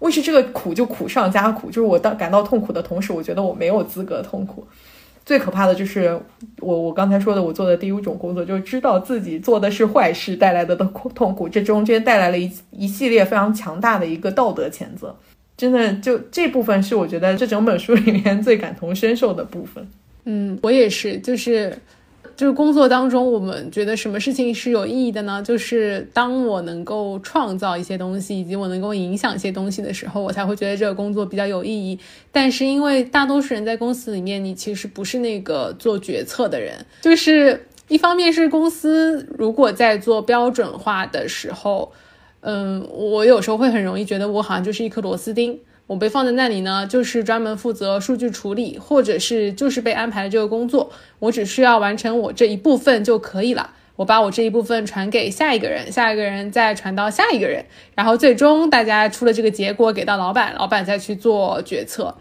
[0.00, 4.66] 为是这个苦就苦上加苦，就是我当感到痛苦的同时，我觉得我没有资格痛苦。
[5.26, 6.18] 最可怕的就是
[6.60, 15.14] 我我刚才说的，我做的第一种工作，就是知道自己做的是坏事带来的的痛苦，这中间带来了一一系列非常强大的一个道德谴责。
[15.56, 19.84] 真的，就这部分是我觉得这整本书里面最感同身受的部分。
[20.26, 21.76] 嗯，我也是，就是
[22.36, 25.42] 就是工作当中，我们觉得什么事情是有意义的呢？
[25.42, 31.98] 就是当我能够创造一些东西，以及我能够影响一些东西的时候，我才会觉得这个工作比较有意义。
[32.30, 41.90] 但是因为大多数人在公司里面，你其实不是那个做决策的人，就是一方面是公司如果在做标准化的时候，
[42.40, 45.58] 嗯，我有时候会很容易觉得我好像就是一颗螺丝钉。
[45.86, 53.70] 我被放在那里呢，就是专门负责数据处理，或者是就是被安排了这个工作，我只需要完成我这一部分就可以了。
[53.94, 57.64] 我把我这一部分传给下一个人，下一个人再传到下一个人，
[57.94, 62.14] 然后最终大家出了这个结果给到老板，老板再去做决策。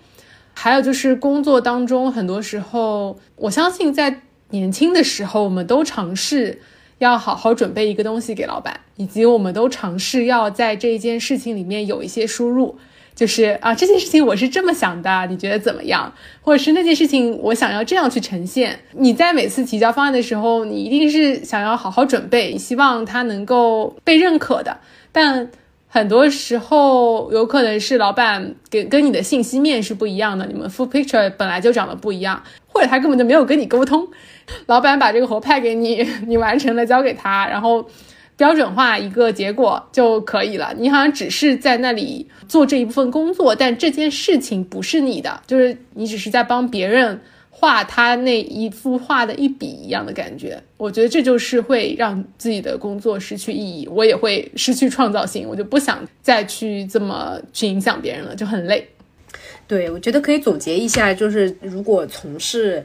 [0.53, 6.61] 还有就是工作当中，很多时候，我相信在年轻的时候，我们都尝试
[6.99, 12.77] 要好好准备一个东西给老板，以及我们都尝试要在这一件事情里面有一些输入。
[13.15, 16.13] 就是啊，这件事情我是这么想的，你觉得怎么样？
[16.41, 18.77] 或者是那件事情我想要这样去呈现。
[18.91, 24.77] 你在每次提交方案的时候，你一定是想要好好准备，希望它能够被认可的。
[25.13, 25.49] 但
[25.87, 34.05] 很多时候有可能是老板给跟你的信息面是不一样的，你们 full picture 本来就长得不一样，或者他根本就没有跟你沟通。
[34.67, 37.87] 老板把这个活派给你，你完成了交给他，然后。
[38.37, 40.73] 标准化一个结果就可以了。
[40.77, 50.61] 你好像只是在那里做这一部分工作，但这件事情不是你的，就是你只是在帮别人画他那一幅画的一笔一样的感觉。
[50.75, 58.85] 我觉得这就是会让自己的工作失去意义，我也会失去创造性，我就不想再去这么去影响别人了，就很累。
[59.67, 62.83] 对，我觉得可以总结一下，就是如果从事。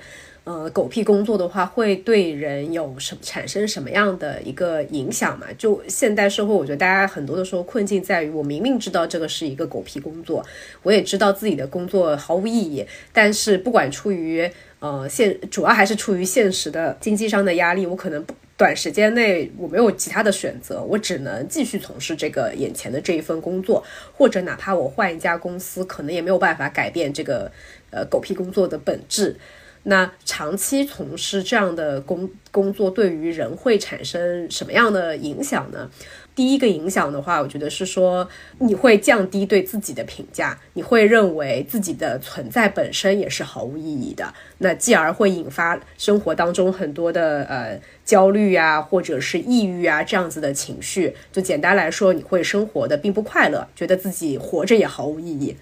[0.50, 5.46] 呃，狗屁工作的话，会对人有什产生什么样的一个影响嘛？
[5.56, 10.44] 就现代社会，我觉得大家很多的时候困境在于，我明明知道这个是一个狗屁工作，
[10.82, 18.24] 我也知道自己的工作毫无意义，但是不管出于呃现，主要还是出于现实的经济上的压力，我可能
[18.56, 27.52] 短时间内我没有其他的选择，我只能继续从事这个眼前的这一份工作，或者哪怕我换一家公司，可能也没有办法改变这个
[27.92, 29.36] 呃狗屁工作的本质。
[29.84, 35.90] 那长期从事这样的工工作，对于人会产生什么样的影响呢？
[36.34, 38.26] 第一个影响的话，我觉得是说
[38.58, 51.14] 你会降低对自己的评价，你会认为自己的存在本身也是毫无意义的，那继而会引发生活当中很多的呃焦虑啊，或者是抑郁啊这样子的情绪。
[51.32, 55.56] 就简单来说，你会生活的并不快乐，觉得自己活着也毫无意义。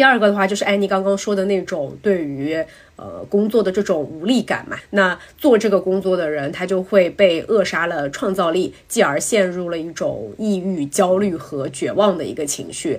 [0.00, 2.54] 第二个的话，就是安妮刚刚说的那种对于
[2.96, 4.78] 呃工作的这种无力感嘛。
[4.88, 12.98] 那做这个工作的人，他就会被扼杀了创造力，继而陷入了一种抑郁、焦虑和绝望的一个情绪。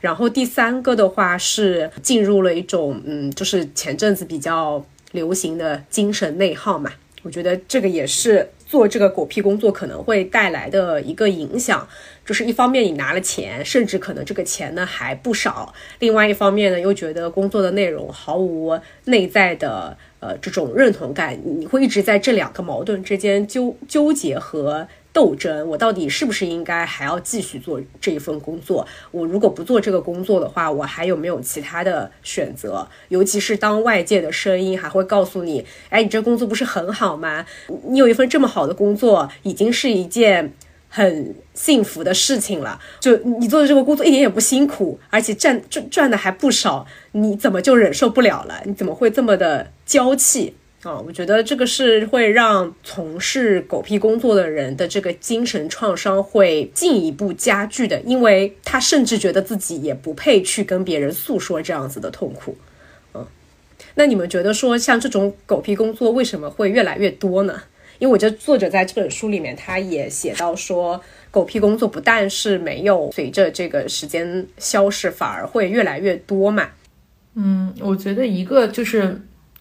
[0.00, 6.90] 然后第三个的话是进入了一种嗯，就是前阵子比较流行的精神内耗嘛。
[7.22, 11.88] 我觉得这个也是做这个狗屁工作可能会带来的一个影响。
[12.24, 24.86] 就是一方面你拿了钱，甚至可能这个钱呢还不少；另外一方面呢，又觉得工作的内容毫无内在的呃这种认同感，你会一直在这两个矛盾之间纠纠结和
[25.18, 25.66] 斗争。
[25.66, 28.86] 我到底是不是应该还要继续做这一份工作？
[29.10, 32.86] 我如果不做这个工作的话，我还有没有其他的选择？
[33.08, 37.44] 尤其是当外界的声音还会告诉你：“哎，你这工作不是很好吗？
[37.88, 40.52] 你有一份这么好的工作，已经是一件。”
[40.90, 48.62] 很幸福的事情了，就你做的这个工作一点也不辛苦，而且赚赚赚的还不少，你怎么就忍受不了了？
[48.64, 50.98] 你怎么会这么的娇气啊？
[51.00, 62.56] 我觉得这个是会让从事狗屁工作的人的这个精神创伤会进一步加剧的，因为他甚至觉得自己也不配去跟别人诉说这样子的痛苦。
[63.14, 63.26] 嗯，
[63.94, 67.62] 那你们觉得说像这种狗屁工作为什么会越来越多呢？
[67.98, 71.02] 因为我觉得作者在这本书里面，他也写到说，
[71.32, 76.68] 狗屁工作不但是没有随着这个时间消逝，反而会越来越多嘛。
[77.34, 79.20] 嗯，我觉得一个就是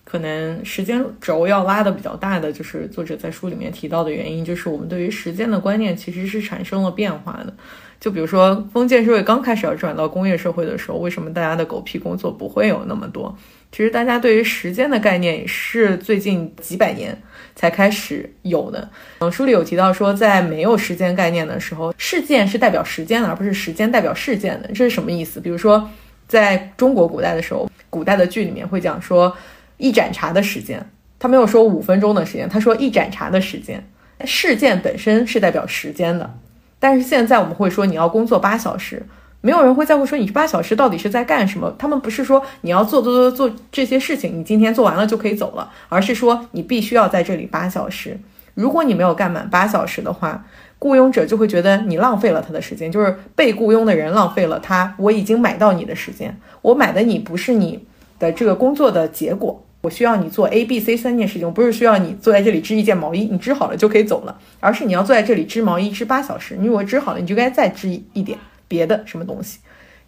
[0.09, 7.53] 可能时间轴要拉的比较大的，就是作者在书里面提到的原因，就是我们对于时间的观念其实是产生了变化的。
[7.99, 13.35] 就比如说封建社会刚开始要转到工业社会的时候，为什么大家的狗屁工作不会有那么多？
[13.71, 17.17] 其实大家对于时间的概念也是最近几百年。
[17.57, 18.87] 才开始有的。
[19.17, 24.67] 嗯，书里有提到说，在没有时间概念的时候，事件是代表时间的，而不是时间代表事件的。
[24.67, 25.39] 这是什么意思？
[25.39, 25.89] 比如说，
[26.27, 29.35] 在中国古代的时候，古代的剧里面会讲说
[29.77, 33.87] 一盏茶的时间，他没有说五分钟的时间，他说一盏茶的时间。
[34.25, 36.33] 事件本身是代表时间的，
[36.79, 39.05] 但是现在我们会说你要工作八小时。
[39.41, 41.73] 没有人会在乎说你这八小时到底是在干什么。
[41.77, 48.19] 他们不是说你要做做做做这些事情，你今天做完了就可以走了，而是说你必须要在这里八小时。
[48.55, 50.43] 如果你没有干满八小时的话，
[50.79, 54.95] 雇佣者就会觉得你浪费了他的时间，就是被雇佣的人浪费了他。
[54.97, 57.85] 我已经买到你的时间，我买的你不是你
[58.17, 59.63] 的这个工作的结果。
[59.81, 66.57] 我需要你做 A、B、C 三件事情，不是需要你坐在这里织一件毛衣，你织好了就可以走了，而是你要坐在这里织毛衣织八小时。
[66.59, 69.59] 你如果织好了，你就该再织一点别的什么东西，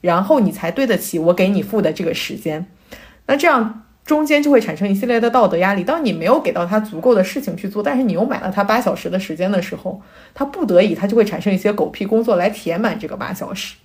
[0.01, 2.65] 然后你才对得起我给你付的这个时间。
[3.27, 5.83] 那这样中间就会产生一系列的道德压力。
[5.83, 10.01] 当你没有给到他足够的事情去做，但是你又买了他八小时的时间的时候，
[10.33, 13.75] 他不得已他就会产生一些狗屁工作来填满这个八小时。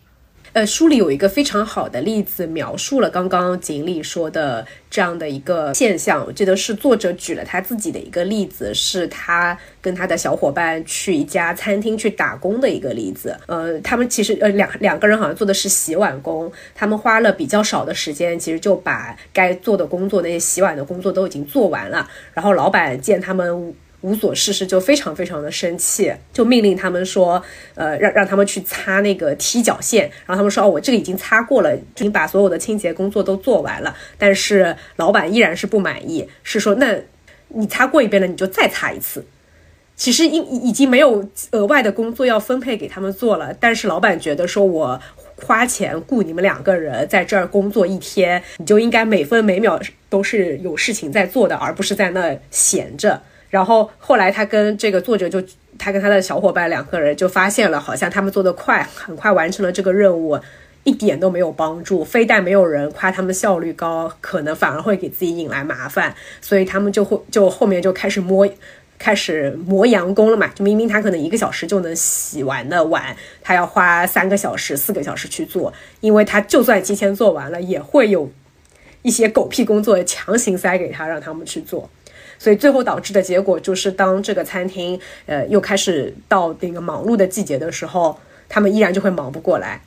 [0.55, 6.25] 呃，书里有一个非常好的例子，描述了刚刚锦鲤说的这样的一个现象。
[6.25, 13.37] 我记得是作者举了他自己的一个例子，是他跟他的小伙伴去一家餐厅去打工的一个例子。
[13.49, 22.09] 呃，他们其实呃两两个人好像做的是洗碗工，他们花了比较少的时间，其实就把该做的工作那些洗碗的工作都已经做完了。
[22.33, 23.75] 然后老板见他们。
[24.05, 27.43] 无所事事就非常非常的生气，就命令他们说，
[27.75, 30.03] 呃，让让他们去擦那个踢脚线。
[30.27, 33.97] 然后他们说，哦，我这个已经擦过了，已经把所有的清洁工作都做完了。
[34.19, 36.95] 但是老板依然是不满意，是说，那
[37.49, 39.25] 你擦过一遍了，你就再擦一次。
[39.97, 45.01] 其实已已经没有额外的工作要分配给他们做了，但是老板觉得说，我
[45.37, 49.81] 花钱雇你们两个人在这儿工作一天，你就应该每分每秒
[50.11, 53.23] 都是有事情在做的，而不是在那闲着。
[53.55, 55.41] 然后后来他跟这个作者就
[55.79, 60.37] 他跟他的小伙伴两个人就发现了，好像他们做的快，很快完成了这个任务，
[60.83, 62.03] 一点都没有帮助。
[62.05, 66.13] 非但没有人夸他们效率高，可能反而会给自己引来麻烦。
[66.41, 68.45] 所以他们就会就后面就开始磨，
[68.99, 70.49] 开始磨洋工了嘛。
[70.49, 78.29] 就明明他可能一个小时就能洗完的碗，他要花三个小时、四个小时去做，因为他就算提前做完了，也会有
[79.03, 81.89] 一些狗屁工作强行塞给他，让他们去做。
[82.45, 88.21] 所以最后导致的结果就是，当这个餐厅呃又开始到那个忙碌的季节的时候，
[88.51, 89.81] 他们依然就会忙不过来。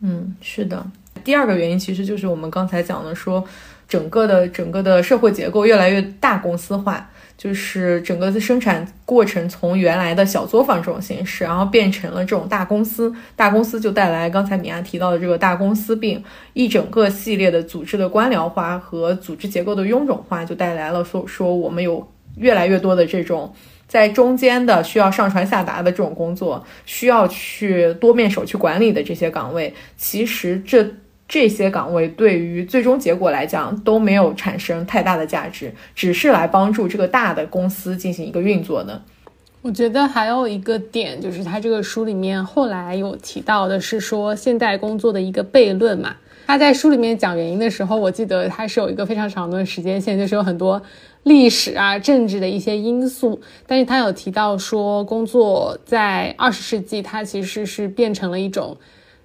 [0.00, 0.82] 嗯，是的。
[1.22, 3.44] 第二个原因其实就是我们刚才讲的，说
[3.86, 7.10] 整个的整个的社会结构越来越大公司化。
[7.40, 13.10] 就是整个的生产过程从原来的小作坊这种形式，然后变成了这种大公司。
[13.34, 16.22] 大公司就带来刚才米娅提到的这个大公司病，
[16.52, 23.50] 一整个系列的组织的官僚化和组织结构的臃肿化，就带来了说说我们有越来越多的这种
[23.88, 30.86] 在中间的需要上传下达的这种工作，需要去多面手去管理的这些岗位，其实这。
[31.30, 39.00] 这些岗位对于最终结果来讲都没有产生太大的价值，只是来帮助这个大的公司进行一个运作的。
[39.62, 46.16] 我觉得还有一个点，就是他这个书里面后来有提到的是说现代工作的一个悖论嘛。
[46.48, 50.82] 他在书里面讲原因的时候，我记得他是有一个非常长的时间线，就是有很多
[51.22, 53.40] 历史啊、政治的一些因素。
[53.68, 58.76] 但是他有提到说，工作在二十世纪，它其实是变成了一种。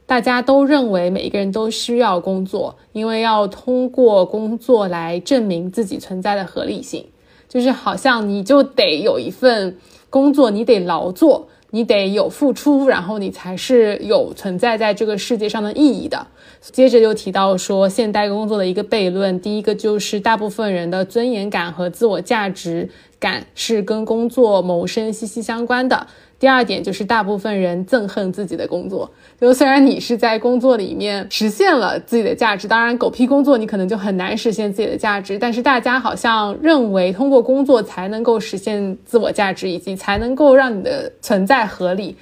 [0.06, 7.06] 大家都认为每一个人都需要工作，因为要通过工作来证明自己存在的合理性。
[7.48, 9.78] 就是好像你就得有一份
[10.10, 16.28] 工作，你得劳作，你得有付出，然后你才是有存在在这个世界上的意义的。
[16.62, 22.90] 接着又提到说，现代工作的一个悖论，第一个就是大部分人的尊严感和自我价值
[23.26, 26.06] 感是跟工作谋生息息相关的。
[26.38, 29.10] 第二点就是大部分人憎恨自己的工作，
[29.42, 42.16] 就虽然你是在工作里面实现了自己的价值，当然狗屁工作你可能就很难实现自己的价值，但是大家好像认为通过工作才能够实现自我价值，以及才能够让你的存在合理。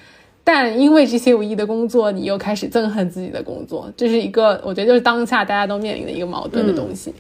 [0.46, 7.14] 但因为这些无意义的工作，你又开始憎恨自己的工作，这是一个我觉得就是当下大家都面临的一个矛盾的东西。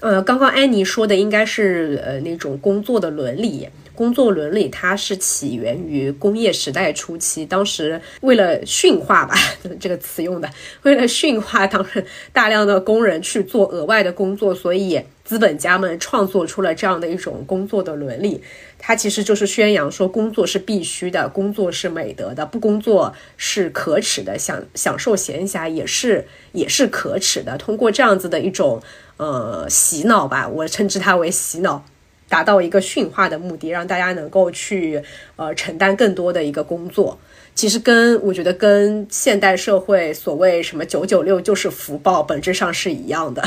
[0.00, 3.68] 呃，刚刚安妮说的应该是呃那种工作的伦理。
[4.00, 9.34] 工作伦理它是起源于工业时代初期，当时为了驯化吧，
[9.78, 10.48] 这个词用的，
[10.84, 18.42] 为了驯化当时大量的工人去做额外的工作，所以资本家们创作出了这样的一种工作的伦理。
[18.78, 27.58] 它其实就是宣扬说，工作是必须的，工作是美德的，不工作是可耻的，享享受闲暇也是 也是可耻的。
[27.58, 28.80] 通过这样子的一种
[29.18, 31.84] 呃洗脑吧，我称之它为洗脑。
[32.30, 35.02] 达到一个驯化的目的，让大家能够去
[35.36, 37.18] 呃承担更多的一个工作，
[37.54, 43.42] 其实跟我觉得跟现代社会所谓什么九九六就是福报本质上是一样的。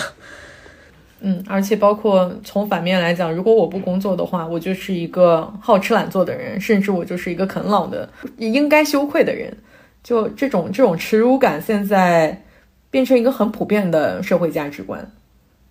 [1.21, 9.55] 嗯，而且包括从反面来讲，如果我不工作的话，我就是一个好吃懒做的人，甚至我就是一个啃老的应该羞愧的人。
[10.03, 12.43] 就这种这种耻辱感，现在
[12.91, 15.09] 变成一个很普遍的社会价值观。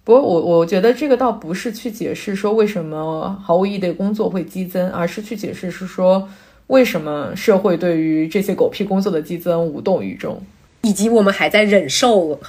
[0.05, 6.28] 不过我我觉得这个倒不是去解释说为什么毫无意义的工作会激增，而是去解释是说
[6.66, 10.42] 为什么社会对于这些狗屁工作的激增无动于衷，
[10.82, 12.40] 以及我们还在忍受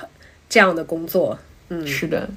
[0.50, 1.38] 这样的工作。
[1.70, 2.30] 嗯，是的。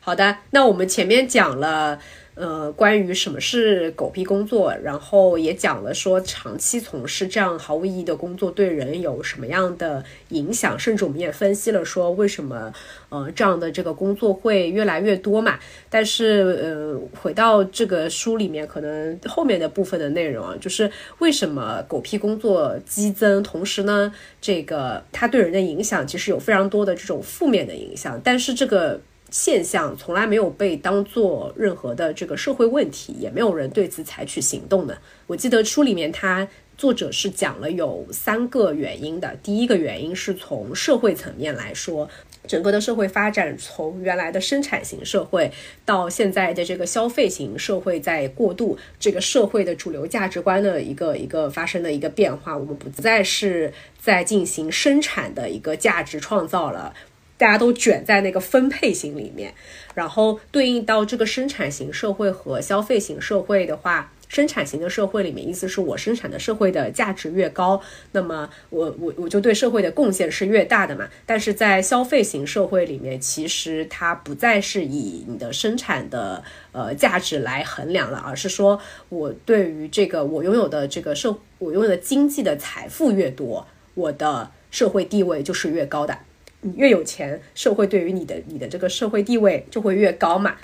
[0.00, 1.98] 好的，那我们前面讲了。
[2.40, 12.72] 呃，关于什么是狗屁工作，然后也讲了说长期从事这样毫无意义的工作对人有什么样的影响，甚至我们也分析了说为什么
[13.10, 15.58] 呃这样的这个工作会越来越多嘛。
[15.90, 24.10] 但是呃，回到这个书里面，可能后面的部分的内容啊，就是为什么狗屁工作激增，同时呢，
[24.40, 28.98] 这个它对人的影响其实有非常多的这种负面的影响，但是这个。
[29.30, 34.98] 现象从来没有被当做任何的这个社会问题，也没有人对此采取行动的。
[35.26, 39.36] 我记得书里面，他作者是讲了有三个原因的。
[39.42, 42.08] 第一个原因是从社会层面来说，
[42.46, 45.52] 整个的社会发展从原来的生产型社会
[45.84, 56.94] 到现在的这个消费型社会，在过渡这个社会的主流价值观的一个一个发生的一个变化，我们不再是在进行生产的一个价值创造了。
[57.40, 59.54] 大家都卷在那个分配型里面，
[59.94, 67.80] 然后对应到这个生产型社会和消费型社会的话，生产型的社会里面，意思是我生产的社会的价值越高，
[68.12, 71.08] 那么我我我就对社会的贡献是越大的嘛。
[71.24, 78.78] 但是在消费型社会里面，其实它不再是以你的生产的呃价值来衡量了，而是说
[79.08, 86.18] 我对于这个我拥有的这个社我拥有的经济的财富越多，我的社会地位就是越高的。
[86.62, 90.56] 你越有钱，社会对于你的你的这个社会地位就会越高嘛，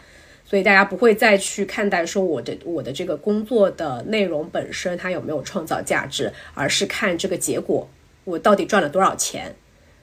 [0.44, 7.88] 所以大家不会再去看待说我的我的这个工作的内容本身它有没有创造价值，而是看这个结果，
[8.24, 9.54] 我到底赚了多少钱。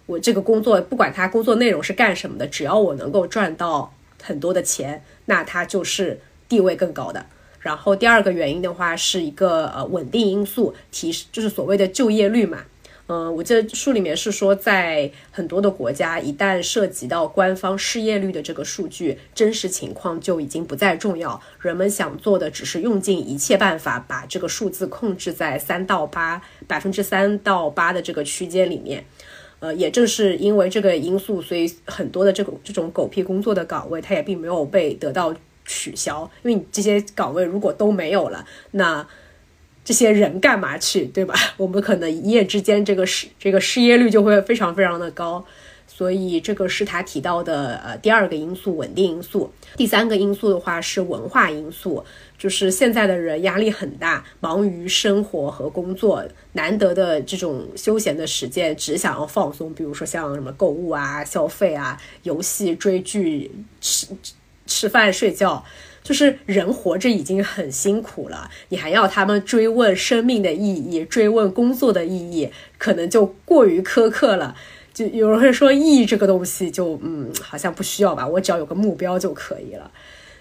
[0.06, 6.20] 我这个工作不管它工作内容是干什么的，只要我能够赚到很多的钱，那它就是
[6.50, 7.26] 地位更高的。
[7.60, 12.66] 然后第二个原因的话是一个呃稳定因素，提就是所谓的就业率嘛。
[13.08, 21.40] 嗯，我记得书里面是说，在很多的国家，一旦涉及到官方失业率的这个数据，真实情况就已经不再重要。
[21.60, 29.04] 人们想做的只是用尽一切办法把这个数字控制在三到八百分之三到八的这个区间里面。
[29.60, 35.36] 呃，也正是因为这个因素，所以很多的这个这种狗屁工作的岗位，它也并没有被得到
[35.66, 36.22] 取消。
[36.44, 39.06] 因为你这些岗位如果都没有了，那。
[39.84, 41.34] 这些人干嘛去，对吧？
[41.58, 45.44] 我们可能一夜之间，这个失这个失业率就会非常非常的高，
[45.88, 49.52] 所以这个是他提到的呃第二个因素，稳定因素。
[49.76, 52.04] 第三个因素的话是文化因素，
[52.38, 56.24] 就是现在的人压力很大，忙于生活和工作，
[56.54, 64.08] 难得的这种休闲的时间只想要放松，比如说像什么购物啊、消费啊、游戏、追剧、吃
[64.66, 65.64] 吃饭、睡觉。
[66.04, 74.54] 就是人活着已经很辛苦了，你还要他们追问生命的意义，追问工作的意义，可能就过于苛刻了。
[74.94, 79.90] 就有人会说，意义这个东西，就嗯，好像不需要吧，我只要有个目标就可以了。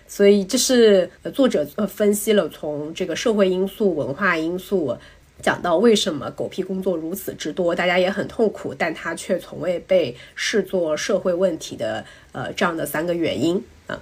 [0.06, 4.94] 所以这是作者分析了从这个社会因素、文化因素
[5.42, 14.00] 讲到为什么狗屁工作如此之多，大家也很痛苦，但它却从未被视作社会问题的呃这样的三个原因啊。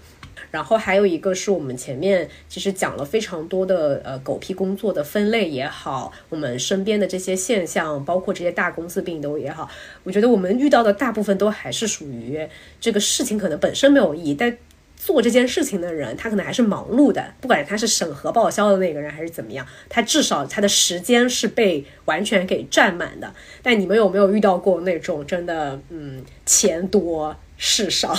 [0.50, 9.70] 然后还有一个是我们前面其实讲了非常多的呃狗屁工作的分类也好，我们身边的这些现象，包括这些大公司病毒也好，
[10.02, 12.48] 我觉得我们遇到的大部分都还是属于
[12.80, 14.56] 这个事情可能本身没有意义，但
[15.02, 23.32] 做这件事情的人他可能还是忙碌的，不管他是审核报销的那个人还是怎么样，他至少他的时间是被完全给占满的。
[23.62, 28.14] 但你们有没有遇到过那种真的嗯钱多事少？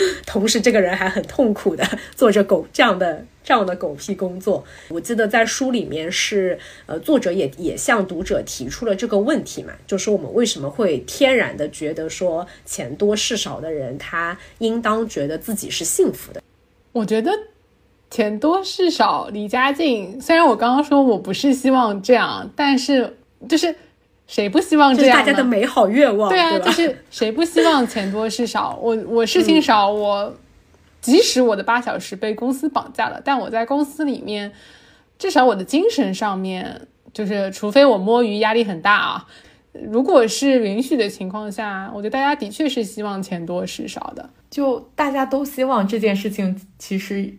[0.26, 1.84] 同时，这个人还很痛苦的
[2.14, 4.64] 做着狗这样的这样的狗屁工作。
[4.88, 16.42] 我记得在书里面是，呃，作者也也向读者提出了这个问题嘛，就是我们为什么会天然的觉得说钱多事少的人，他应当觉得自己是幸福的？
[16.92, 17.30] 我觉得
[18.10, 23.16] 钱多事少离家近，虽然我刚刚说我不是希望这样，但是
[23.48, 23.74] 就是。
[24.26, 25.18] 谁不希望这样？
[25.18, 26.30] 大家的美好愿望。
[26.30, 28.78] 对啊，就是谁不希望钱多事少？
[28.80, 30.34] 我我事情少，我
[31.00, 34.52] 即使我的八小时被公司绑架了，但我在公司里面，
[35.18, 39.26] 至少我的精神上面，就是除非我摸鱼压力很大啊，
[39.72, 44.30] 如果是允许的情况下，我觉得大家的确是希望钱多事少的。
[44.50, 47.34] 就大家都希望这件事情，其实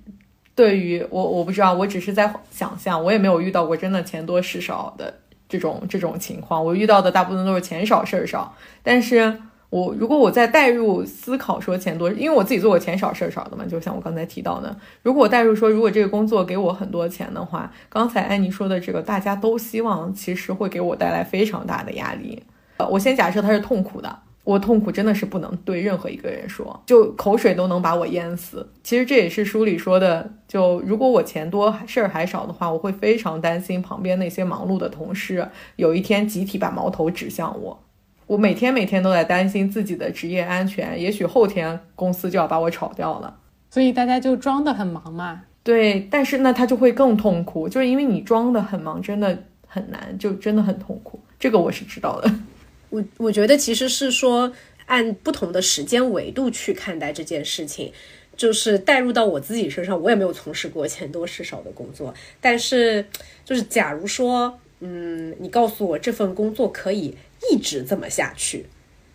[0.55, 5.13] 对于我，我不知道，我只是在想象，我也没有遇到过真的钱多事少的。
[5.53, 6.65] 这种这种情况。
[6.65, 9.39] 我遇到的大部分都是钱少事儿少，但是。
[9.73, 22.43] 我如果我再代入思考说钱多，因为我自己做过钱少事儿少的嘛，就像我刚才提到的，如果我代入说，如果这个工作给我很多钱的话，刚才安妮说的这个，大家都希望其实会给我带来非常大的压力。
[22.77, 28.67] 呃，我先假设他是痛苦的，我痛苦真的是不能对任何一个人说，就口水都能把我淹死。
[28.83, 37.79] 其实这也是书里说的，就如果我钱多事儿还少的话，我会非常担心旁边那些忙碌的同事有一天集体把矛头指向我。
[38.27, 43.37] 我每天每天都在担心自己的职业安全，也许后天公司就要把我炒掉了，
[43.69, 45.43] 所以大家就装的很忙嘛。
[45.61, 51.21] 对，但是那他就会更痛苦，就是因为你装的很忙，真的很难，就真的很痛苦。
[51.39, 52.29] 这个我是知道的。
[52.93, 54.53] 我我觉得其实是说
[54.85, 57.91] 按不同的时间维度去看待这件事情，
[58.37, 63.05] 就是带入到我自己身上，我也没有从事过钱多事少的工作，但是
[63.43, 67.17] 就是假如说，嗯，你告诉我这份工作可以。
[67.51, 68.65] 一直这么下去，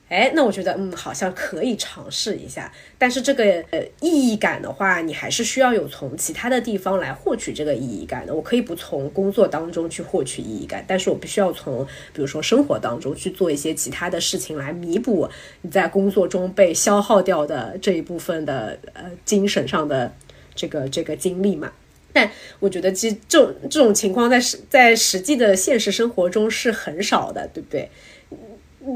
[0.09, 2.73] 哎，那我觉得嗯，好像可以尝试一下。
[2.97, 8.35] 但是这个呃意义感的话，你还是需要有从其他的地方来获取这个意义感的。
[8.35, 11.85] 我可以不从工作当中去获取意义感，但是我必须要从
[12.15, 15.29] 比如说生活当中去做一些其他的事情来弥补
[15.61, 20.15] 你在工作中被消耗掉的这一部分的呃精神上的
[20.55, 21.71] 这个这个精力嘛。
[22.11, 22.29] 但
[22.59, 27.91] 我觉得其实这种这种情况在实在实际的现实生活中是很少的，对不对？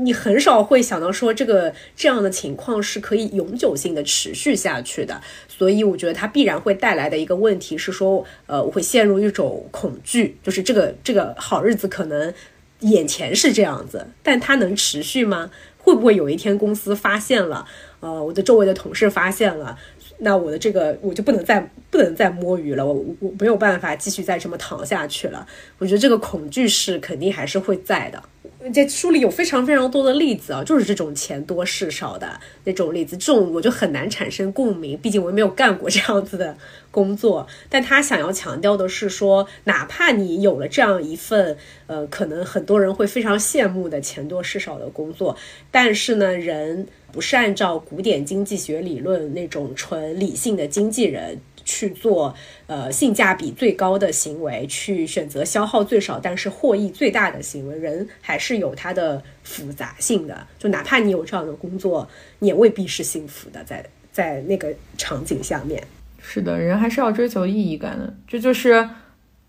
[0.02, 12.32] 你很少会想到说这个这样的情况是可以永久性的持续下去的，所以我觉得它必然会带来的一个问题是说，呃，我会陷入一种恐惧，就是这个这个好日子可能
[12.80, 15.50] 眼前是这样子，但它能持续吗？
[15.78, 17.66] 会不会有一天公司发现了，
[18.00, 19.76] 呃，我的周围的同事发现了，
[20.18, 25.44] 那我的这个我就不能再不能再摸鱼了，我我没有办法继续再这么躺下去了。
[25.78, 28.22] 我觉得这个恐惧是肯定还是会在的。
[28.70, 36.56] 这书里有非常非常多的例子啊，就是这种钱多事少的那种例子，这种我就很难产生共鸣，毕竟我也没有干过这样子的
[36.90, 37.46] 工作。
[37.68, 41.56] 但他想要强调的是说，哪怕你有了这样一份
[41.86, 45.36] 呃，可能很多人会非常羡慕的钱多事少的工作，
[45.70, 51.38] 但是呢，人不是按照古典经济学理论那种纯理性的经纪人。
[51.64, 52.34] 去做
[52.66, 57.78] 呃性价比最高的行为，去选择消耗最少但是获益最大的行为。
[57.78, 62.08] 人还是有它的复杂性的，就哪怕你有这样的工作，
[62.40, 63.62] 你也未必是幸福的。
[63.62, 65.80] 在在那个场景下面，
[66.20, 68.12] 是的，人还是要追求意义感的。
[68.26, 68.90] 这就是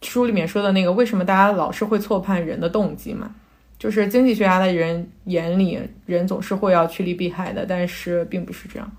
[0.04, 3.34] 书里面说的那个，为什么大家老是会错判人的动机嘛？
[3.84, 8.90] 就是经济学家的人眼里，人总是会要趋利避害的，但是并不是这样。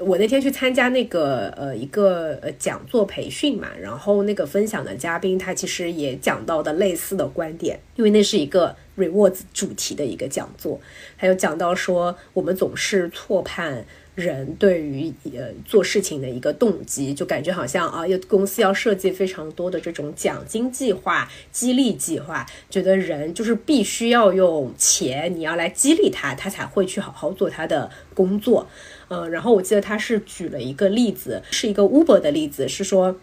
[0.00, 10.78] 我那天去参加那个呃一个呃讲座培训嘛，然后那个分享的嘉宾他其实也讲到的类似的观点，因为那是一个 rewards 主题的一个讲座，
[11.16, 13.82] 还有讲到说我们总是错判
[14.18, 28.68] 人对于呃做事情的一个动机，就感觉好像啊，要公司要设计非常多的这种奖金计划、激励计划，觉得人就是必须要用钱，你要来激励他，他才会去好好做他的工作。
[29.08, 33.16] 嗯，然后我记得他是举了一个例子，是一个 Uber 的例子，是说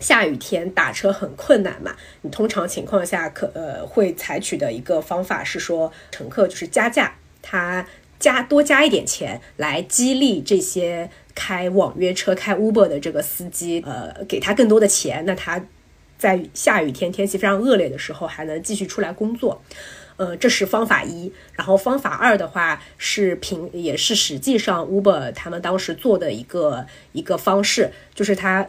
[0.00, 7.86] 下雨天打车很困难嘛，你通常情况下可呃会采取的一个方法是说乘客就是加价，他
[8.24, 15.62] 加多加一点钱来激励这些开网约车开 Uber 的这个司机，呃，给他更多的钱，那他
[16.16, 19.60] 在下雨天天气非常恶劣的时候还能继续出来工作。
[20.16, 28.66] 呃，这是方法一，然后方法二的话是平，也是实际上 Uber 他们当时做的一个一个方式，就是他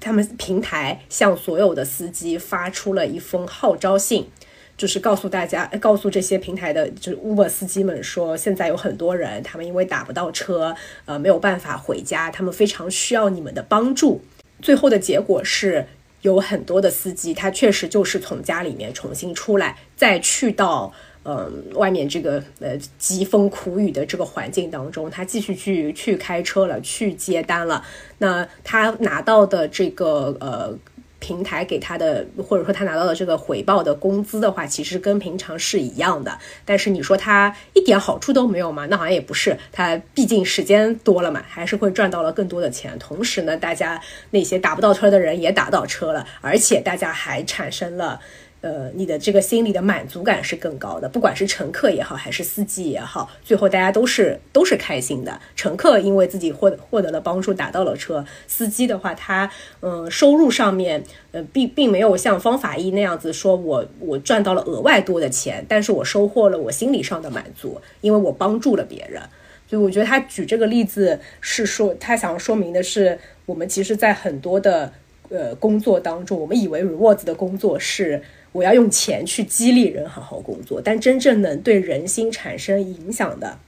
[0.00, 4.28] 他们平台向所有的司机发出了一封号召信，
[4.76, 10.74] 就是告诉大家，告诉这些平台的，就是 Uber 司机们说，现在有很多人他们因为打不到车，
[11.04, 14.22] 呃，没有办法回家，他们非常需要你们的帮助。
[14.60, 15.86] 最后的结果是。
[16.22, 27.84] 有很多的司机，他确实就是从家里面重新出来，再去到嗯外面这个呃疾风苦雨的这个环境当中，他继续去去开车了，去接单了。
[28.18, 30.76] 那他拿到的这个呃。
[31.18, 36.38] 平台给他的，或者说他拿到的这个回报的工资的话，其实跟平常是一样的。
[36.64, 38.86] 但是你说他一点好处都没有吗？
[38.90, 39.56] 那好像也不是。
[39.72, 42.98] 他毕竟时间多了嘛，还是会赚到了更多的钱。
[42.98, 44.00] 同时呢，大家
[44.30, 48.20] 那些打不到车的人也打到车了，而且大家还产生了。
[48.66, 55.40] 呃，你的这个心理的满足感是更高的，不管是乘客也好，还是司机也好，最后大家都是都是开心的。
[55.54, 59.48] 乘客因为自己获获得了帮助，打到了车；司机的话，他
[59.82, 61.00] 嗯，收入上面
[61.30, 69.22] 呃，并并没有像方法一那样子说我我赚到了额外多的钱，但是我收获了我心理上的满足，因为我帮助了别人。
[69.68, 74.92] 所以我觉得他举这个例子是说，他想说明的是，我们其实，在很多的
[75.28, 78.20] 呃工作当中，我们以为 rewards 的工作是。
[78.56, 83.58] 我要用钱去激励人好好工作，但真正能对人心产生影响的、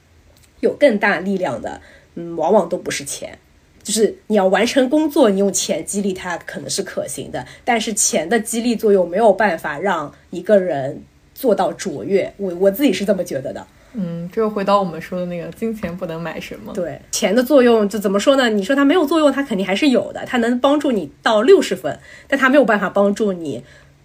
[0.61, 1.79] 有更大力量的，
[2.15, 3.37] 嗯，往往都不是钱。
[3.83, 12.33] 就是你要完成工作，你用钱激励他可能是可行的，但是钱的激励作用没有办法让一个人做到卓越。
[12.37, 13.65] 我我自己是这么觉得的。
[13.93, 16.73] 嗯，这又回到我们说的那个金钱不能买什么。
[16.73, 18.49] 对，钱的作用就怎么说呢？
[18.49, 23.63] 你说它没有作用，它肯定还是有的，它能帮助你到六十分，但它没有办法帮助你。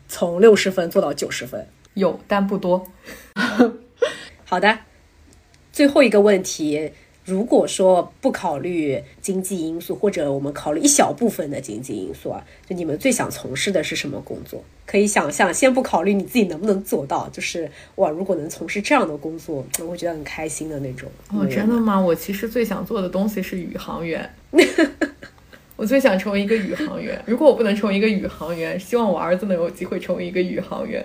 [0.08, 2.86] 从六十分做到九十分，有但不多。
[4.44, 4.78] 好的，
[5.72, 6.92] 最后一个问题，
[7.24, 14.62] 如果说不考虑经济因素，或者我们考虑一小部分的经济因素啊，就你们最想从事的是什么工作？
[14.86, 21.10] 可以想象，先不考虑你自己能不能做到，就是哇，如果能从事这样的工作，我会觉得很开心的那种。
[21.30, 21.98] 哦，真的吗？
[21.98, 24.30] 我其实最想做的东西是宇航员。
[25.76, 27.20] 我最想成为一个宇航员。
[27.26, 31.04] 如果我不能成为一个宇航员，希望我儿子能有机会成为一个宇航员。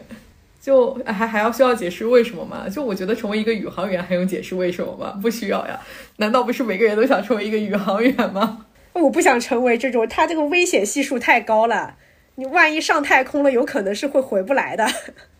[0.61, 2.67] 就还还要需要解释为什么吗？
[2.69, 5.17] 就我觉得成为一个宇航员还用解释为什么吗？
[5.21, 5.79] 不需要呀。
[6.17, 8.65] 难道不是每个人都想成为一个宇航员吗？
[8.93, 11.95] 我不想成为这种，他这个危险系数太高了。
[12.35, 14.85] 你万一上太空了，有可能是会回不来的。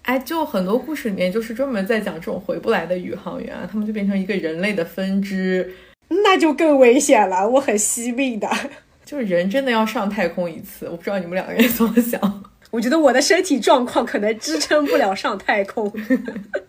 [0.04, 5.74] 哎，就很多故事里面就是专门在讲这种回不来的宇航员，他们就变成一个人类的分支，
[6.08, 7.48] 那就更危险了。
[7.50, 8.50] 我很惜命的。
[9.10, 12.44] 就是人真的要上太空一次，我不知道你们两个人怎么想。
[12.70, 15.92] 我觉得我的身体状况可能支撑不了上太空。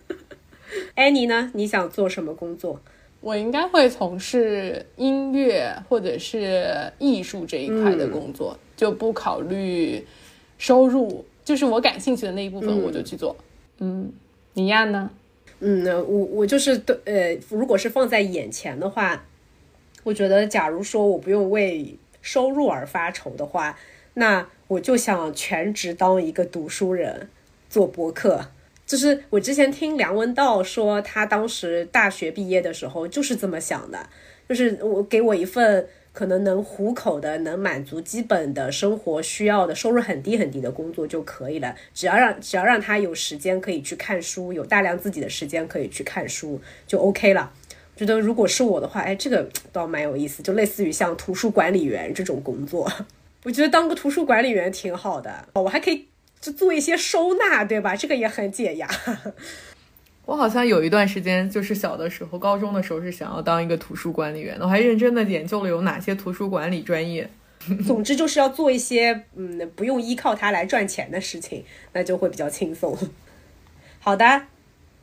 [0.95, 1.51] 安妮呢？
[1.53, 2.81] 你想做什么工作？
[3.19, 10.03] 我应该会从事音乐或者是艺术这一块的工作，就不考虑
[10.57, 13.37] 收入，就是我感兴趣的那一部分我就去做。
[13.77, 14.11] 嗯，
[14.55, 15.11] 你呀呢？
[15.59, 19.23] 嗯，我我就是对呃，如果是放在眼前的话，
[20.01, 23.77] 我觉得假如说我不用为收入而发愁的话，
[24.13, 27.29] 那我就想全职当一个读书人，
[27.69, 28.47] 做博客。
[28.85, 34.09] 就是我之前听梁文道说，他当时大学毕业的时候就是这么想的，
[34.49, 41.73] 就是我给我一份可能能糊口的、能满足基本的生活需要的、收入很低很低的工作就可以了。
[41.93, 47.53] 只要让只要让他有时间可以去看书，有大量自己的时间可以去看书，就 OK 了。
[48.01, 52.91] 觉得如果是我的话，哎，这个倒蛮有意思，就类似于像图书管理员这种工作，
[53.43, 56.07] 我觉得当个图书管理员挺好的，我还可以
[56.39, 57.95] 就做一些收纳，对吧？
[57.95, 58.89] 这个也很解压。
[60.25, 67.29] 我好像有一段时间，就是小的时候，高中的时候是想要当一个图书管理员的，我还认真的研究了有哪些图书管理专业。
[67.85, 72.97] 总之就是要做一些嗯，不用依靠它来赚钱的事情，那就会比较轻松。
[73.99, 74.43] 好的。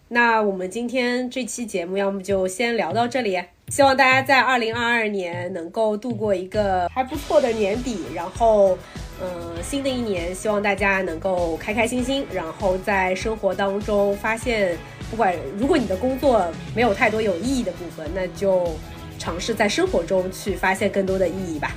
[0.09, 3.39] 那我们今天这期节目，要么就先聊到这里。
[3.69, 8.79] 希望大家在二零二二年能够度过一个还不错的年底，然后，
[9.21, 14.75] 嗯，新的一年希望大家能够开开心心，然后在生活当中发现，
[15.11, 18.75] 不管如果你的工作没有太多有意义的部分，那就
[19.19, 21.73] 尝试在生活中去发现更多的意义吧。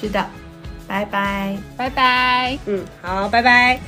[0.00, 0.24] 是的，
[0.86, 3.80] 拜拜，拜拜，嗯，好，拜拜。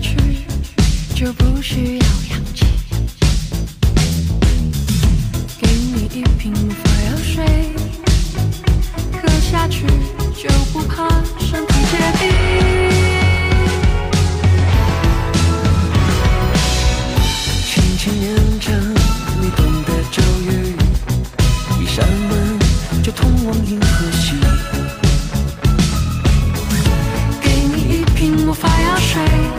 [0.00, 0.16] 去
[1.14, 2.64] 就不需要氧气。
[5.60, 7.44] 给你一瓶魔法药水
[9.20, 9.86] 喝下去
[10.36, 12.22] 就不怕身体结冰。
[17.64, 18.70] 轻轻念着
[19.40, 20.76] 你懂的咒语
[21.80, 22.58] 一扇门
[23.02, 24.36] 就通往银河系。
[27.40, 29.57] 给你一瓶魔法药水。